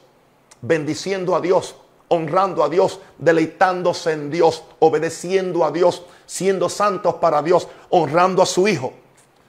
[0.62, 1.76] Bendiciendo a Dios.
[2.08, 3.00] Honrando a Dios.
[3.19, 4.63] Deleitándose en Dios.
[4.80, 6.04] Obedeciendo a Dios.
[6.26, 7.67] Siendo santos para Dios.
[7.89, 8.93] Honrando a su Hijo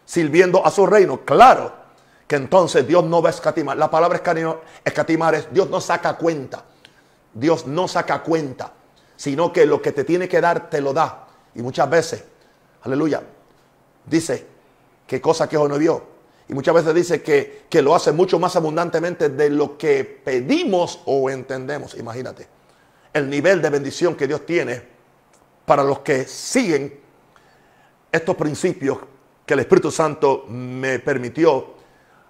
[0.05, 1.73] sirviendo a su reino, claro
[2.27, 3.77] que entonces Dios no va a escatimar.
[3.77, 4.23] La palabra
[4.85, 6.65] escatimar es Dios no saca cuenta.
[7.35, 8.73] Dios no saca cuenta,
[9.17, 11.27] sino que lo que te tiene que dar te lo da.
[11.55, 12.25] Y muchas veces,
[12.83, 13.23] aleluya,
[14.07, 14.47] dice
[15.07, 16.12] que cosa que no vio.
[16.49, 21.01] Y muchas veces dice que, que lo hace mucho más abundantemente de lo que pedimos
[21.07, 21.95] o entendemos.
[21.95, 22.49] Imagínate
[23.12, 24.83] el nivel de bendición que Dios tiene
[25.65, 27.01] para los que siguen
[28.11, 28.99] estos principios
[29.45, 31.75] que el Espíritu Santo me permitió,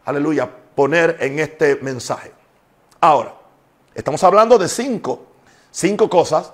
[0.04, 2.32] aleluya, poner en este mensaje.
[3.00, 3.34] Ahora,
[3.94, 5.26] estamos hablando de cinco,
[5.70, 6.52] cinco cosas,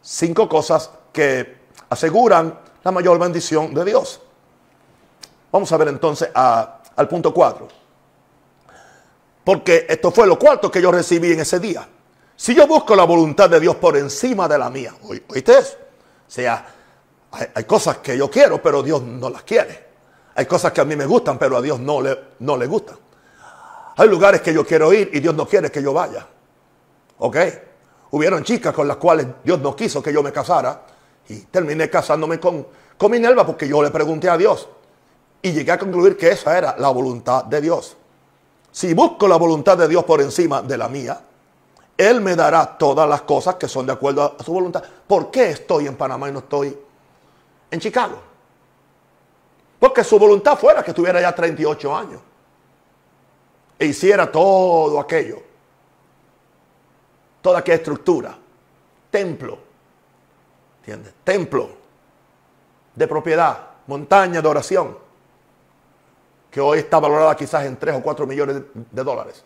[0.00, 4.20] cinco cosas que aseguran la mayor bendición de Dios.
[5.52, 7.68] Vamos a ver entonces al punto cuatro.
[9.44, 11.86] Porque esto fue lo cuarto que yo recibí en ese día.
[12.36, 15.76] Si yo busco la voluntad de Dios por encima de la mía, ¿oíste eso?
[16.26, 16.66] O sea,
[17.32, 19.89] hay, hay cosas que yo quiero, pero Dios no las quiere.
[20.34, 22.96] Hay cosas que a mí me gustan, pero a Dios no le, no le gustan.
[23.96, 26.26] Hay lugares que yo quiero ir y Dios no quiere que yo vaya.
[27.18, 27.36] ¿Ok?
[28.12, 30.82] Hubieron chicas con las cuales Dios no quiso que yo me casara
[31.28, 32.66] y terminé casándome con,
[32.96, 34.68] con Minerva porque yo le pregunté a Dios
[35.42, 37.96] y llegué a concluir que esa era la voluntad de Dios.
[38.72, 41.20] Si busco la voluntad de Dios por encima de la mía,
[41.96, 44.82] Él me dará todas las cosas que son de acuerdo a su voluntad.
[45.06, 46.76] ¿Por qué estoy en Panamá y no estoy
[47.70, 48.29] en Chicago?
[49.80, 52.20] Porque su voluntad fuera que tuviera ya 38 años.
[53.78, 55.42] E hiciera todo aquello.
[57.40, 58.38] Toda aquella estructura.
[59.10, 59.58] Templo.
[60.80, 61.14] ¿Entiendes?
[61.24, 61.70] Templo
[62.94, 63.68] de propiedad.
[63.86, 64.98] Montaña de oración.
[66.50, 69.42] Que hoy está valorada quizás en 3 o 4 millones de dólares.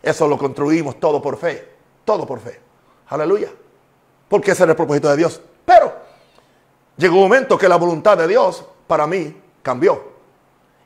[0.00, 1.74] Eso lo construimos todo por fe.
[2.04, 2.60] Todo por fe.
[3.08, 3.50] Aleluya.
[4.28, 5.40] Porque ese era el propósito de Dios.
[5.64, 5.92] Pero
[6.96, 10.00] llegó un momento que la voluntad de Dios para mí cambió.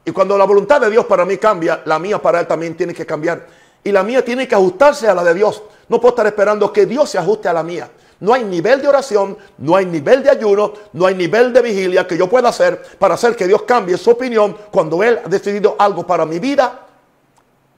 [0.06, 2.94] Y cuando la voluntad de Dios para mí cambia, la mía para Él también tiene
[2.94, 3.46] que cambiar.
[3.84, 5.62] Y la mía tiene que ajustarse a la de Dios.
[5.88, 7.90] No puedo estar esperando que Dios se ajuste a la mía.
[8.20, 12.06] No hay nivel de oración, no hay nivel de ayuno, no hay nivel de vigilia
[12.06, 15.76] que yo pueda hacer para hacer que Dios cambie su opinión cuando Él ha decidido
[15.78, 16.86] algo para mi vida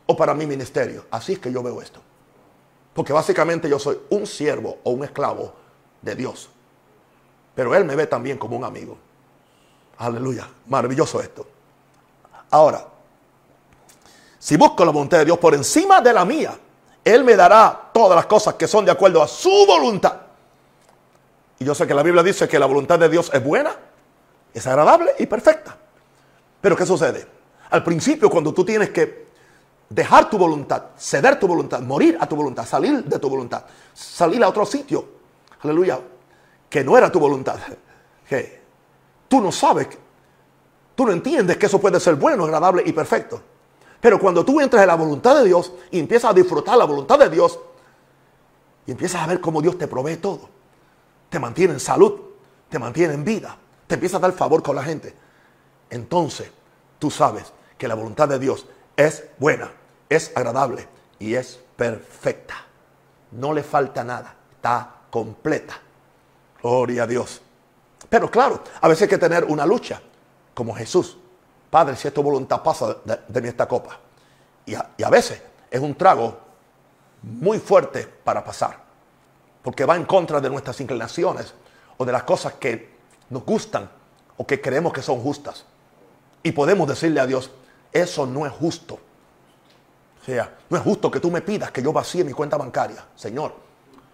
[0.06, 1.06] o para mi ministerio.
[1.10, 2.00] Así es que yo veo esto.
[2.94, 5.52] Porque básicamente yo soy un siervo o un esclavo
[6.00, 6.48] de Dios.
[7.54, 8.98] Pero Él me ve también como un amigo.
[10.02, 10.48] Aleluya.
[10.66, 11.46] Maravilloso esto.
[12.50, 12.84] Ahora,
[14.36, 16.58] si busco la voluntad de Dios por encima de la mía,
[17.04, 20.16] Él me dará todas las cosas que son de acuerdo a su voluntad.
[21.60, 23.76] Y yo sé que la Biblia dice que la voluntad de Dios es buena,
[24.52, 25.76] es agradable y perfecta.
[26.60, 27.24] Pero ¿qué sucede?
[27.70, 29.28] Al principio, cuando tú tienes que
[29.88, 33.62] dejar tu voluntad, ceder tu voluntad, morir a tu voluntad, salir de tu voluntad,
[33.94, 35.06] salir a otro sitio,
[35.60, 36.00] aleluya,
[36.68, 37.56] que no era tu voluntad,
[39.32, 39.88] tú no sabes,
[40.94, 43.40] tú no entiendes que eso puede ser bueno, agradable y perfecto.
[43.98, 47.18] Pero cuando tú entras en la voluntad de Dios y empiezas a disfrutar la voluntad
[47.18, 47.58] de Dios,
[48.86, 50.50] y empiezas a ver cómo Dios te provee todo,
[51.30, 52.12] te mantiene en salud,
[52.68, 53.56] te mantiene en vida,
[53.86, 55.14] te empieza a dar favor con la gente,
[55.88, 56.50] entonces
[56.98, 58.66] tú sabes que la voluntad de Dios
[58.98, 59.72] es buena,
[60.10, 60.86] es agradable
[61.18, 62.66] y es perfecta.
[63.30, 65.80] No le falta nada, está completa.
[66.60, 67.40] Gloria a Dios.
[68.12, 69.98] Pero claro, a veces hay que tener una lucha,
[70.52, 71.16] como Jesús.
[71.70, 73.98] Padre, si es tu voluntad, pasa de, mí esta copa.
[74.66, 75.40] Y y a veces
[75.70, 76.38] es un trago
[77.22, 78.76] muy fuerte para pasar,
[79.62, 81.54] porque va en contra de nuestras inclinaciones
[81.96, 82.96] o de las cosas que
[83.30, 83.88] nos gustan
[84.36, 85.64] o que creemos que son justas.
[86.42, 87.50] Y podemos decirle a Dios,
[87.90, 88.98] eso no es justo.
[90.20, 93.06] O sea, no es justo que tú me pidas que yo vacíe mi cuenta bancaria.
[93.16, 93.54] Señor,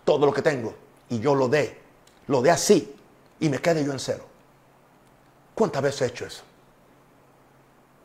[0.05, 0.73] todo lo que tengo
[1.09, 1.81] y yo lo dé,
[2.29, 2.95] lo dé así
[3.41, 4.25] y me quede yo en cero.
[5.55, 6.43] ¿Cuántas veces he hecho eso?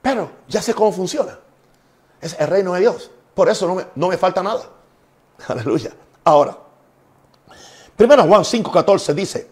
[0.01, 1.39] Pero ya sé cómo funciona.
[2.19, 3.11] Es el reino de Dios.
[3.33, 4.63] Por eso no me, no me falta nada.
[5.47, 5.91] Aleluya.
[6.23, 6.57] Ahora,
[7.95, 9.49] primero Juan 5:14 dice,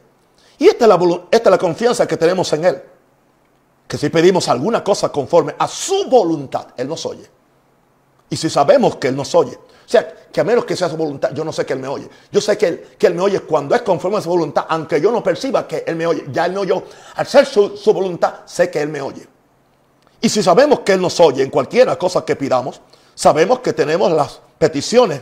[0.58, 0.96] y esta es, la,
[1.32, 2.84] esta es la confianza que tenemos en Él,
[3.88, 7.30] que si pedimos alguna cosa conforme a su voluntad, Él nos oye.
[8.30, 9.58] Y si sabemos que Él nos oye,
[9.92, 12.10] sea, que a menos que sea su voluntad, yo no sé que Él me oye.
[12.32, 15.00] Yo sé que Él, que él me oye cuando es conforme a su voluntad, aunque
[15.02, 16.26] yo no perciba que Él me oye.
[16.32, 16.84] Ya Él no yo,
[17.16, 19.28] al ser su, su voluntad, sé que Él me oye.
[20.22, 22.82] Y si sabemos que Él nos oye en cualquiera cosa que pidamos,
[23.14, 25.22] sabemos que tenemos las peticiones,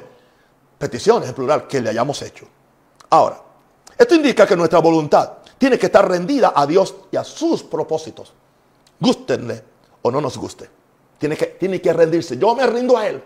[0.77, 2.45] peticiones en plural, que le hayamos hecho.
[3.09, 3.41] Ahora,
[3.97, 8.33] esto indica que nuestra voluntad tiene que estar rendida a Dios y a sus propósitos
[8.99, 9.63] gustenle
[10.01, 10.69] o no nos guste.
[11.17, 12.37] Tiene que, tiene que rendirse.
[12.37, 13.23] Yo me rindo a Él.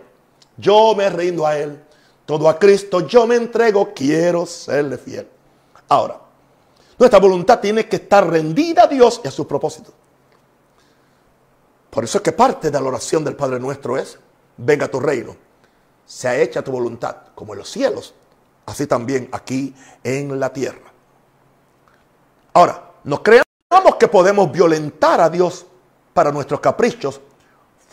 [0.56, 1.82] Yo me rindo a Él.
[2.26, 3.92] Todo a Cristo yo me entrego.
[3.94, 5.28] Quiero serle fiel.
[5.88, 6.20] Ahora,
[6.98, 9.92] nuestra voluntad tiene que estar rendida a Dios y a sus propósitos.
[11.90, 14.18] Por eso es que parte de la oración del Padre nuestro es,
[14.56, 15.36] venga tu reino,
[16.04, 18.14] sea hecha tu voluntad, como en los cielos,
[18.66, 20.92] así también aquí en la tierra.
[22.52, 23.44] Ahora, no crean
[23.98, 25.66] que podemos violentar a Dios
[26.12, 27.20] para nuestros caprichos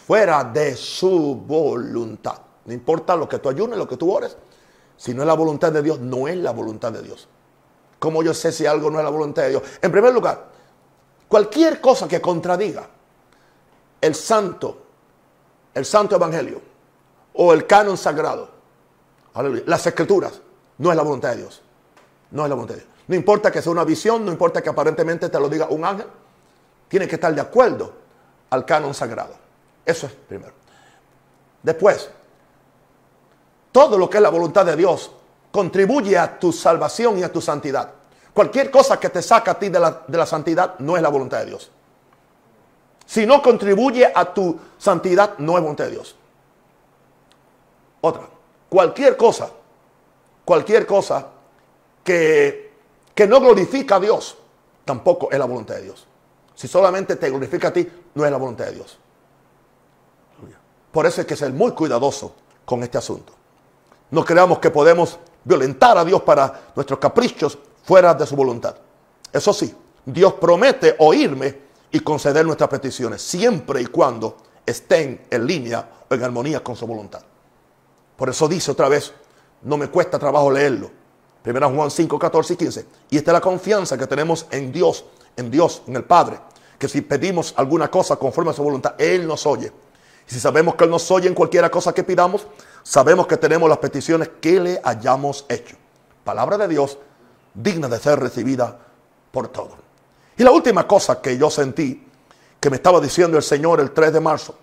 [0.06, 2.40] fuera de su voluntad.
[2.66, 4.38] No importa lo que tú ayunes, lo que tú ores.
[4.98, 7.28] Si no es la voluntad de Dios, no es la voluntad de Dios.
[8.00, 9.64] ¿Cómo yo sé si algo no es la voluntad de Dios?
[9.82, 10.48] En primer lugar,
[11.28, 12.88] cualquier cosa que contradiga
[14.00, 14.82] el santo,
[15.74, 16.62] el santo evangelio
[17.34, 18.50] o el canon sagrado,
[19.66, 20.42] las escrituras,
[20.78, 21.62] no es la voluntad de Dios.
[22.32, 22.94] No es la voluntad de Dios.
[23.08, 26.08] No importa que sea una visión, no importa que aparentemente te lo diga un ángel,
[26.88, 27.94] tiene que estar de acuerdo
[28.50, 29.36] al canon sagrado.
[29.86, 30.54] Eso es primero.
[31.64, 32.10] Después,
[33.72, 35.12] todo lo que es la voluntad de Dios
[35.52, 37.92] contribuye a tu salvación y a tu santidad.
[38.34, 41.10] Cualquier cosa que te saca a ti de la, de la santidad no es la
[41.10, 41.72] voluntad de Dios.
[43.06, 46.16] Si no contribuye a tu santidad, no es voluntad de Dios.
[48.00, 48.28] Otra,
[48.70, 49.50] cualquier cosa,
[50.46, 51.28] cualquier cosa
[52.04, 52.72] que
[53.14, 54.38] que no glorifica a Dios,
[54.86, 56.08] tampoco es la voluntad de Dios.
[56.56, 58.98] Si solamente te glorifica a ti, no es la voluntad de Dios.
[60.92, 62.34] Por eso hay que ser muy cuidadoso
[62.66, 63.34] con este asunto.
[64.12, 68.76] No creamos que podemos violentar a Dios para nuestros caprichos fuera de su voluntad.
[69.32, 69.74] Eso sí,
[70.06, 71.60] Dios promete oírme
[71.92, 76.86] y conceder nuestras peticiones, siempre y cuando estén en línea o en armonía con su
[76.86, 77.22] voluntad.
[78.16, 79.14] Por eso dice otra vez,
[79.64, 80.92] no me cuesta trabajo leerlo.
[81.42, 82.86] Primera Juan 5, 14 y 15.
[83.10, 85.06] Y esta es la confianza que tenemos en Dios,
[85.36, 86.40] en Dios, en el Padre.
[86.78, 89.72] Que si pedimos alguna cosa conforme a su voluntad, Él nos oye.
[90.28, 92.46] Y si sabemos que Él nos oye en cualquier cosa que pidamos,
[92.84, 95.76] sabemos que tenemos las peticiones que le hayamos hecho.
[96.24, 96.98] Palabra de Dios
[97.54, 98.78] digna de ser recibida
[99.32, 99.74] por todos.
[100.38, 102.08] Y la última cosa que yo sentí,
[102.60, 104.56] que me estaba diciendo el Señor el 3 de marzo,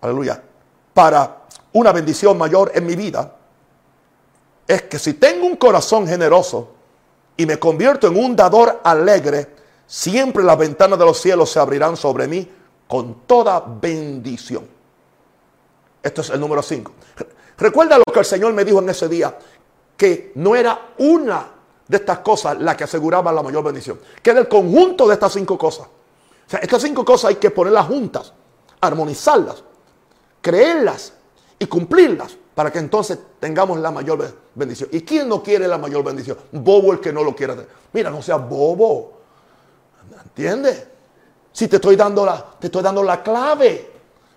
[0.00, 0.42] aleluya,
[0.92, 1.42] para
[1.72, 3.36] una bendición mayor en mi vida,
[4.66, 6.72] es que si tengo un corazón generoso
[7.36, 9.54] y me convierto en un dador alegre,
[9.86, 12.48] siempre las ventanas de los cielos se abrirán sobre mí
[12.86, 14.66] con toda bendición.
[16.02, 16.92] Esto es el número 5.
[17.58, 19.36] Recuerda lo que el Señor me dijo en ese día,
[19.96, 21.46] que no era una
[21.86, 25.32] de estas cosas la que aseguraba la mayor bendición, que era el conjunto de estas
[25.32, 25.86] cinco cosas.
[25.86, 28.32] O sea, estas cinco cosas hay que ponerlas juntas,
[28.80, 29.62] armonizarlas,
[30.40, 31.12] creerlas
[31.58, 34.88] y cumplirlas para que entonces tengamos la mayor bendición.
[34.92, 36.36] ¿Y quién no quiere la mayor bendición?
[36.50, 37.56] Bobo el que no lo quiera.
[37.92, 39.20] Mira, no sea bobo.
[40.24, 40.86] ¿Entiendes?
[41.52, 43.91] Si te estoy dando la, te estoy dando la clave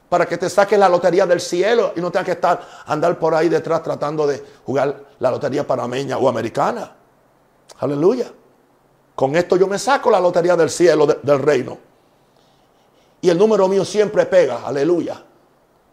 [0.09, 3.33] para que te saques la lotería del cielo y no tengas que estar andar por
[3.33, 6.95] ahí detrás tratando de jugar la lotería panameña o americana.
[7.79, 8.31] Aleluya.
[9.15, 11.77] Con esto yo me saco la lotería del cielo, del reino.
[13.21, 14.61] Y el número mío siempre pega.
[14.65, 15.23] Aleluya.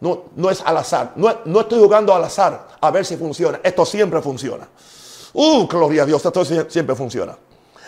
[0.01, 1.13] No, no es al azar.
[1.15, 3.59] No, no, estoy jugando al azar a ver si funciona.
[3.63, 4.67] Esto siempre funciona.
[5.33, 6.23] Uh, gloria a Dios.
[6.23, 7.37] Esto siempre funciona.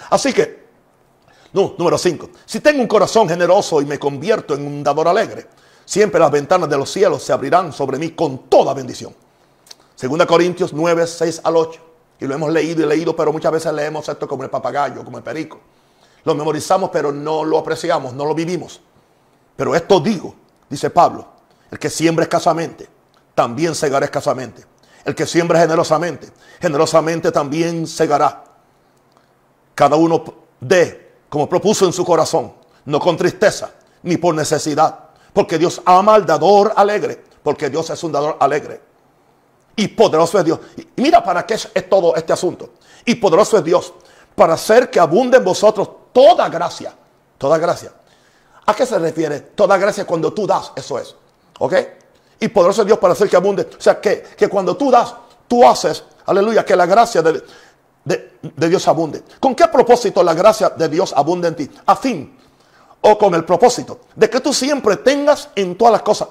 [0.09, 0.65] Así que,
[1.51, 2.29] no, número 5.
[2.45, 5.47] Si tengo un corazón generoso y me convierto en un dador alegre,
[5.85, 9.15] siempre las ventanas de los cielos se abrirán sobre mí con toda bendición.
[9.95, 11.81] Segunda Corintios 9, 6 al 8.
[12.19, 15.17] Y lo hemos leído y leído, pero muchas veces leemos esto como el papagayo, como
[15.17, 15.59] el perico.
[16.23, 18.81] Lo memorizamos, pero no lo apreciamos, no lo vivimos.
[19.55, 20.35] Pero esto digo,
[20.69, 21.27] dice Pablo,
[21.71, 22.87] el que siembra escasamente,
[23.33, 24.65] también segará escasamente.
[25.03, 26.29] El que siembra generosamente,
[26.59, 28.43] generosamente también segará.
[29.75, 30.23] Cada uno
[30.59, 32.53] dé como propuso en su corazón,
[32.85, 33.71] no con tristeza
[34.03, 35.04] ni por necesidad,
[35.35, 38.79] porque Dios ama al dador alegre, porque Dios es un dador alegre.
[39.75, 40.59] Y poderoso es Dios.
[40.95, 42.69] Mira para qué es, todo este asunto.
[43.03, 43.93] Y poderoso es Dios
[44.33, 46.93] para hacer que abunde en vosotros toda gracia.
[47.37, 47.91] Toda gracia.
[48.65, 49.41] ¿A qué se refiere?
[49.41, 51.13] Toda gracia cuando tú das, eso es.
[51.59, 51.73] ¿Ok?
[52.39, 53.67] Y poderoso es Dios para hacer que abunde.
[53.77, 55.13] O sea, que, que cuando tú das,
[55.49, 57.43] tú haces, aleluya, que la gracia de,
[58.05, 59.21] de, Dios abunde.
[59.41, 61.69] ¿Con qué propósito la gracia de Dios abunde en ti?
[61.85, 62.37] A fin,
[63.01, 66.29] o con el propósito de que tú siempre tengas en todas las cosas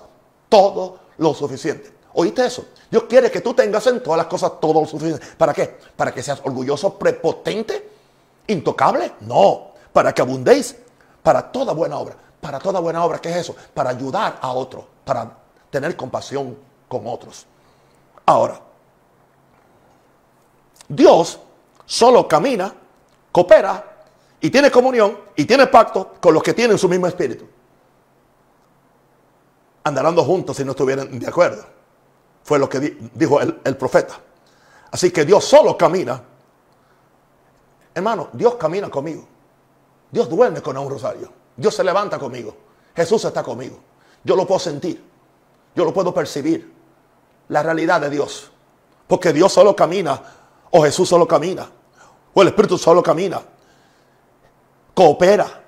[0.48, 1.92] todo lo suficiente.
[2.14, 2.66] ¿Oíste eso?
[2.90, 5.24] Dios quiere que tú tengas en todas las cosas todo lo suficiente.
[5.36, 5.78] ¿Para qué?
[5.96, 7.90] ¿Para que seas orgulloso, prepotente,
[8.46, 9.14] intocable?
[9.20, 10.76] No, para que abundéis
[11.22, 12.16] para toda buena obra.
[12.40, 13.56] Para toda buena obra, ¿qué es eso?
[13.72, 15.30] Para ayudar a otro, para
[15.70, 16.56] tener compasión
[16.86, 17.46] con otros.
[18.26, 18.60] Ahora,
[20.86, 21.38] Dios
[21.86, 22.72] solo camina,
[23.32, 23.93] coopera
[24.44, 27.46] y tiene comunión y tiene pacto con los que tienen su mismo espíritu.
[29.84, 31.64] Andarán juntos si no estuvieran de acuerdo.
[32.42, 34.20] Fue lo que dijo el, el profeta.
[34.90, 36.22] Así que Dios solo camina.
[37.94, 39.26] Hermano, Dios camina conmigo.
[40.10, 41.32] Dios duerme con un rosario.
[41.56, 42.54] Dios se levanta conmigo.
[42.94, 43.78] Jesús está conmigo.
[44.24, 45.02] Yo lo puedo sentir.
[45.74, 46.70] Yo lo puedo percibir.
[47.48, 48.50] La realidad de Dios.
[49.06, 50.20] Porque Dios solo camina.
[50.70, 51.66] O Jesús solo camina.
[52.34, 53.40] O el Espíritu solo camina.
[54.94, 55.62] Coopera.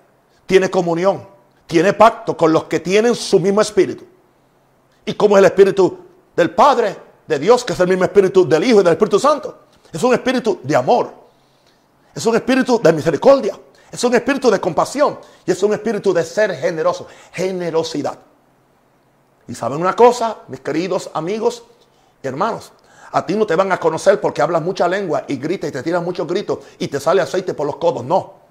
[0.46, 1.26] Tiene comunión.
[1.66, 4.04] Tiene pacto con los que tienen su mismo espíritu.
[5.04, 5.98] ¿Y cómo es el espíritu
[6.36, 6.96] del Padre,
[7.26, 9.58] de Dios, que es el mismo espíritu del Hijo y del Espíritu Santo.
[9.92, 11.12] Es un espíritu de amor.
[12.14, 13.58] Es un espíritu de misericordia.
[13.90, 15.18] Es un espíritu de compasión.
[15.44, 17.06] Y es un espíritu de ser generoso.
[17.32, 18.18] Generosidad.
[19.48, 21.64] Y saben una cosa, mis queridos amigos
[22.22, 22.72] y hermanos.
[23.12, 25.82] A ti no te van a conocer porque hablas mucha lengua y gritas y te
[25.82, 28.04] tiras muchos gritos y te sale aceite por los codos.
[28.04, 28.45] No.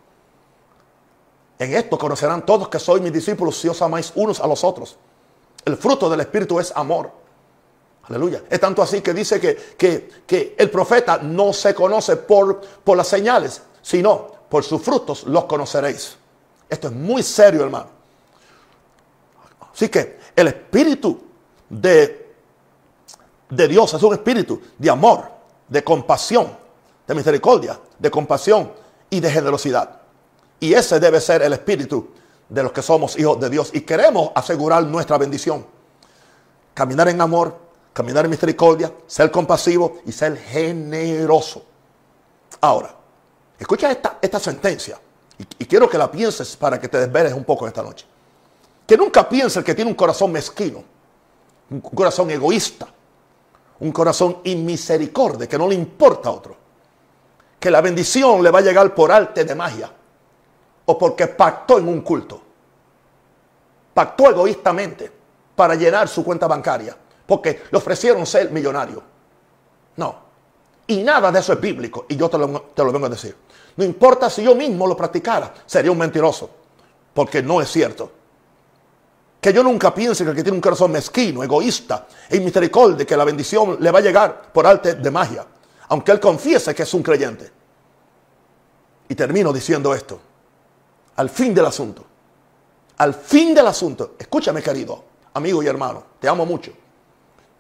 [1.58, 4.98] En esto conocerán todos que sois mis discípulos si os amáis unos a los otros.
[5.64, 7.12] El fruto del Espíritu es amor.
[8.04, 8.44] Aleluya.
[8.50, 13.08] Es tanto así que dice que, que, el profeta no se conoce por, por las
[13.08, 16.18] señales, sino por sus frutos los conoceréis.
[16.70, 17.88] Esto es muy serio, hermano.
[19.74, 21.20] Así que el espíritu
[21.70, 22.36] de,
[23.50, 25.32] de Dios es un espíritu de amor,
[25.68, 26.56] de compasión,
[27.08, 28.72] de misericordia, de compasión
[29.10, 30.05] y de generosidad.
[30.60, 32.10] Y ese debe ser el espíritu
[32.50, 35.66] de los que somos hijos de Dios y queremos asegurar nuestra bendición.
[36.74, 37.58] Caminar en amor,
[37.94, 41.64] caminar en misericordia, ser compasivo y ser generoso.
[42.62, 42.96] Ahora,
[43.58, 45.00] escucha esta, esta sentencia
[45.38, 48.06] y, quiero que la pienses para que te desveles un poco esta noche.
[48.88, 50.84] Que nunca pienses que tiene un corazón mezquino,
[51.70, 52.88] un corazón egoísta,
[53.80, 56.56] un corazón inmisericordia, que no le importa a otro.
[57.60, 59.92] Que la bendición le va a llegar por arte de magia
[60.86, 62.42] o porque pactó en un culto.
[63.94, 65.12] Pactó egoístamente
[65.56, 69.02] para llenar su cuenta bancaria porque le ofrecieron ser millonario.
[69.98, 70.26] No.
[70.88, 72.06] Y nada de eso es bíblico.
[72.10, 73.36] Y yo te lo, te lo vengo a decir.
[73.78, 76.50] No importa si yo mismo lo practicara, sería un mentiroso.
[77.14, 78.12] Porque no es cierto.
[79.42, 83.18] Que yo nunca piense que el que tiene un corazón mezquino, egoísta e inmisericordia, que
[83.18, 85.46] la bendición le va a llegar por arte de magia.
[85.90, 87.52] Aunque él confiese que es un creyente.
[89.08, 90.20] Y termino diciendo esto.
[91.16, 92.06] Al fin del asunto.
[92.98, 94.16] Al fin del asunto.
[94.18, 96.04] Escúchame, querido amigo y hermano.
[96.20, 96.72] Te amo mucho.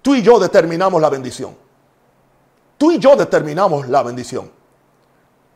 [0.01, 1.55] Tú y yo determinamos la bendición.
[2.77, 4.51] Tú y yo determinamos la bendición.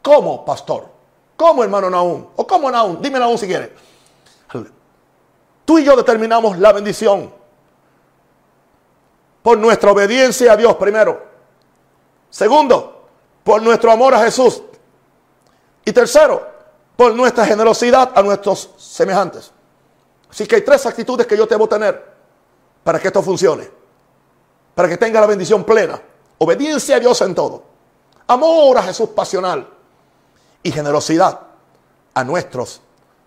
[0.02, 0.88] ¿Cómo, pastor?
[1.36, 2.26] ¿Cómo, hermano Naúm?
[2.36, 3.02] ¿O cómo, Naúm?
[3.02, 3.72] Dime, Naúm, si quieres.
[5.66, 7.34] Tú y yo determinamos la bendición.
[9.42, 11.26] por nuestra obediencia a Dios primero.
[12.30, 13.08] Segundo,
[13.44, 14.62] por nuestro amor a Jesús.
[15.86, 16.46] Y tercero,
[17.00, 19.54] por nuestra generosidad a nuestros semejantes.
[20.30, 22.14] Así que hay tres actitudes que yo debo tener
[22.84, 23.72] para que esto funcione.
[24.76, 26.02] Para que tenga la bendición plena.
[26.40, 27.64] Obediencia a Dios en todo.
[28.28, 29.66] Amor a Jesús pasional.
[30.62, 31.40] Y generosidad
[32.14, 32.82] a nuestros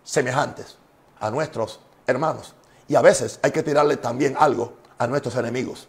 [0.04, 0.76] semejantes,
[1.18, 2.52] a nuestros hermanos.
[2.88, 5.88] Y a veces hay que tirarle también algo a nuestros enemigos.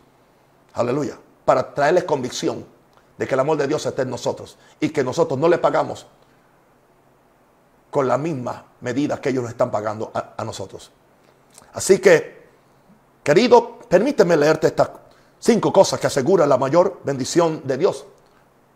[0.76, 1.18] Aleluya.
[1.44, 2.66] Para traerles convicción
[3.18, 6.08] de que el amor de Dios está en nosotros y que nosotros no le pagamos
[7.94, 10.92] con la misma medida que ellos nos están pagando a, nosotros.
[11.74, 12.48] Así que,
[13.24, 14.90] querido, permíteme leerte estas
[15.38, 18.04] cinco cosas que aseguran la mayor bendición de Dios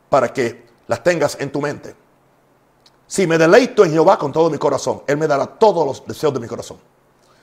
[0.08, 1.96] para que las tengas en tu mente.
[3.08, 6.36] Si me deleito en Jehová con todo mi corazón, Él me dará todos los deseos
[6.36, 6.78] de mi corazón.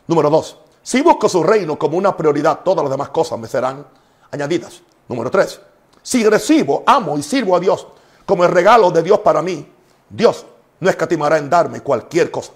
[0.07, 3.85] Número dos, si busco su reino como una prioridad, todas las demás cosas me serán
[4.31, 4.81] añadidas.
[5.09, 5.61] Número tres,
[6.03, 7.89] si recibo, amo y sirvo a Dios
[8.25, 9.68] como el regalo de Dios para mí,
[10.09, 10.47] Dios
[10.81, 12.53] no escatimará en darme cualquier cosa.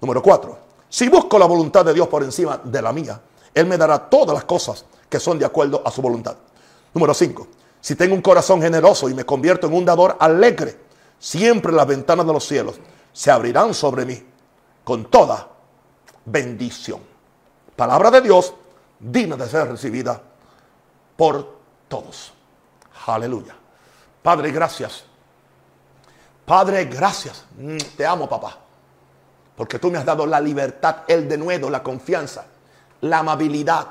[0.00, 0.58] Número cuatro,
[0.88, 3.20] si busco la voluntad de Dios por encima de la mía,
[3.54, 6.36] Él me dará todas las cosas que son de acuerdo a su voluntad.
[6.94, 7.48] Número cinco,
[7.80, 10.78] si tengo un corazón generoso y me convierto en un dador alegre,
[11.18, 12.76] siempre las ventanas de los cielos
[13.12, 14.22] se abrirán sobre mí
[14.84, 15.48] con toda
[16.24, 17.00] bendición.
[17.76, 18.54] Palabra de Dios
[18.98, 20.20] digna de ser recibida
[21.16, 21.56] por
[21.88, 22.32] todos.
[23.06, 23.56] Aleluya.
[24.22, 25.04] Padre, gracias.
[26.50, 27.44] Padre, gracias.
[27.56, 28.58] Mm, te amo, papá.
[29.54, 32.44] Porque tú me has dado la libertad, el denuedo, la confianza,
[33.02, 33.86] la amabilidad.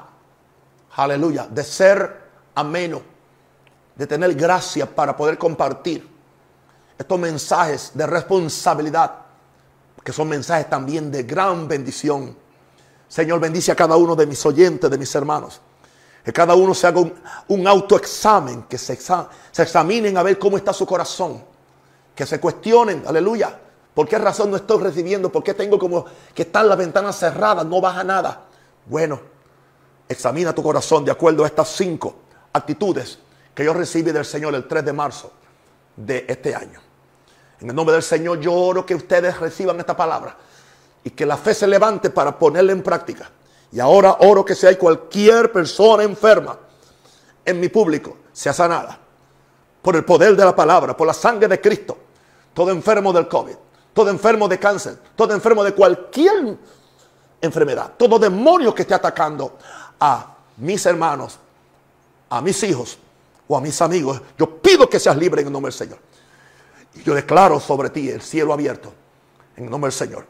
[0.98, 1.48] Aleluya.
[1.50, 2.22] De ser
[2.56, 3.02] ameno.
[3.96, 6.06] De tener gracia para poder compartir
[6.98, 9.10] estos mensajes de responsabilidad.
[10.04, 12.36] Que son mensajes también de gran bendición.
[13.08, 15.62] Señor, bendice a cada uno de mis oyentes, de mis hermanos.
[16.26, 17.00] Que cada uno se haga
[17.48, 21.48] un, autoexamen, que se, se examinen a ver cómo está su corazón.
[22.20, 23.58] Que se cuestionen, aleluya.
[23.94, 25.32] ¿Por qué razón no estoy recibiendo?
[25.32, 26.04] ¿Por qué tengo como
[26.34, 27.66] que están las ventanas cerradas?
[27.66, 28.42] No baja nada.
[28.88, 29.22] Bueno,
[30.10, 32.16] examina tu corazón de acuerdo a estas cinco
[32.52, 33.20] actitudes
[33.56, 35.32] que yo recibí del Señor el 3 de marzo
[35.96, 36.82] de este año.
[37.62, 40.36] En el nombre del Señor yo oro que ustedes reciban esta palabra
[41.06, 43.32] y que la fe se levante para ponerla en práctica.
[43.72, 46.60] Y ahora oro que si hay cualquier persona enferma
[47.46, 49.00] en mi público, sea sanada.
[49.82, 52.09] Por el poder de la palabra, por la sangre de Cristo.
[52.54, 53.56] Todo enfermo del COVID,
[53.94, 56.58] todo enfermo de cáncer, todo enfermo de cualquier
[57.42, 59.58] enfermedad, todo demonio que esté atacando
[60.00, 61.40] a mis hermanos,
[62.30, 62.98] a mis hijos
[63.48, 66.00] o a mis amigos, yo pido que seas libre en el nombre del Señor.
[66.96, 68.94] Y yo declaro sobre ti el cielo abierto
[69.56, 70.26] en el nombre del Señor.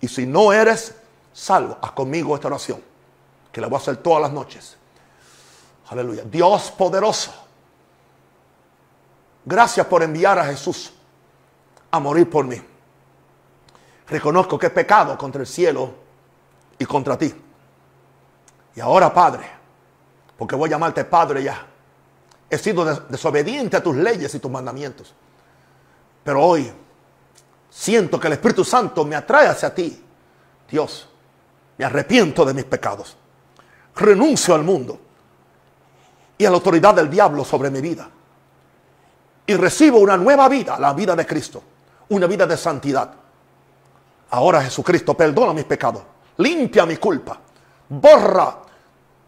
[0.00, 0.94] Y si no eres
[1.32, 2.82] salvo, haz conmigo esta oración,
[3.50, 4.76] que la voy a hacer todas las noches.
[5.88, 6.22] Aleluya.
[6.24, 7.32] Dios poderoso,
[9.44, 10.92] gracias por enviar a Jesús
[11.92, 12.60] a morir por mí.
[14.08, 15.94] Reconozco que he pecado contra el cielo
[16.78, 17.32] y contra ti.
[18.74, 19.44] Y ahora, Padre,
[20.36, 21.66] porque voy a llamarte Padre ya,
[22.50, 25.14] he sido desobediente a tus leyes y tus mandamientos.
[26.24, 26.72] Pero hoy
[27.70, 30.02] siento que el Espíritu Santo me atrae hacia ti.
[30.68, 31.08] Dios,
[31.76, 33.16] me arrepiento de mis pecados.
[33.94, 34.98] Renuncio al mundo
[36.38, 38.08] y a la autoridad del diablo sobre mi vida.
[39.46, 41.62] Y recibo una nueva vida, la vida de Cristo.
[42.12, 43.10] Una vida de santidad.
[44.30, 46.02] Ahora Jesucristo perdona mis pecados.
[46.36, 47.38] Limpia mi culpa.
[47.88, 48.58] Borra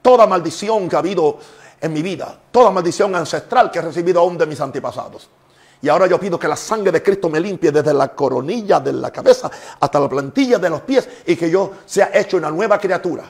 [0.02, 1.38] toda maldición que ha habido
[1.80, 2.38] en mi vida.
[2.50, 5.30] Toda maldición ancestral que he recibido aún de mis antepasados.
[5.80, 8.92] Y ahora yo pido que la sangre de Cristo me limpie desde la coronilla de
[8.92, 12.78] la cabeza hasta la plantilla de los pies y que yo sea hecho una nueva
[12.78, 13.24] criatura.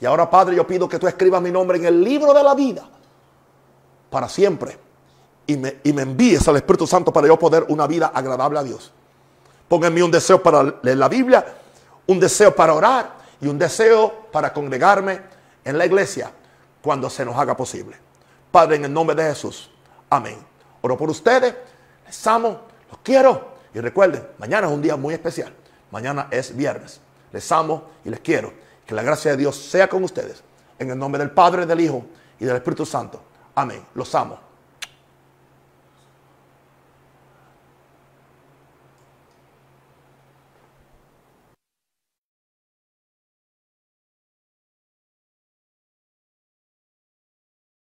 [0.00, 2.54] Y ahora, Padre, yo pido que tú escribas mi nombre en el libro de la
[2.54, 2.86] vida
[4.10, 4.91] para siempre.
[5.52, 8.92] Y me, envíes al Espíritu Santo para yo poder una vida agradable a Dios.
[9.68, 11.44] Pónganme un deseo para leer la Biblia,
[12.06, 15.20] un deseo para orar y un deseo para congregarme
[15.64, 16.30] en la iglesia
[16.82, 17.96] cuando se nos haga posible.
[18.50, 19.70] Padre, en el nombre de Jesús.
[20.10, 20.38] Amén.
[20.82, 21.54] Oro por ustedes
[22.06, 23.52] les amo, los quiero.
[23.74, 25.50] Y recuerden, mañana es un día muy especial.
[25.90, 27.00] Mañana es viernes.
[27.32, 28.52] Les amo y les quiero.
[28.84, 30.42] Que la gracia de Dios sea con ustedes.
[30.78, 32.04] En el nombre del Padre, del Hijo
[32.38, 33.22] y del Espíritu Santo.
[33.54, 33.82] Amén.
[33.94, 34.51] Los amo.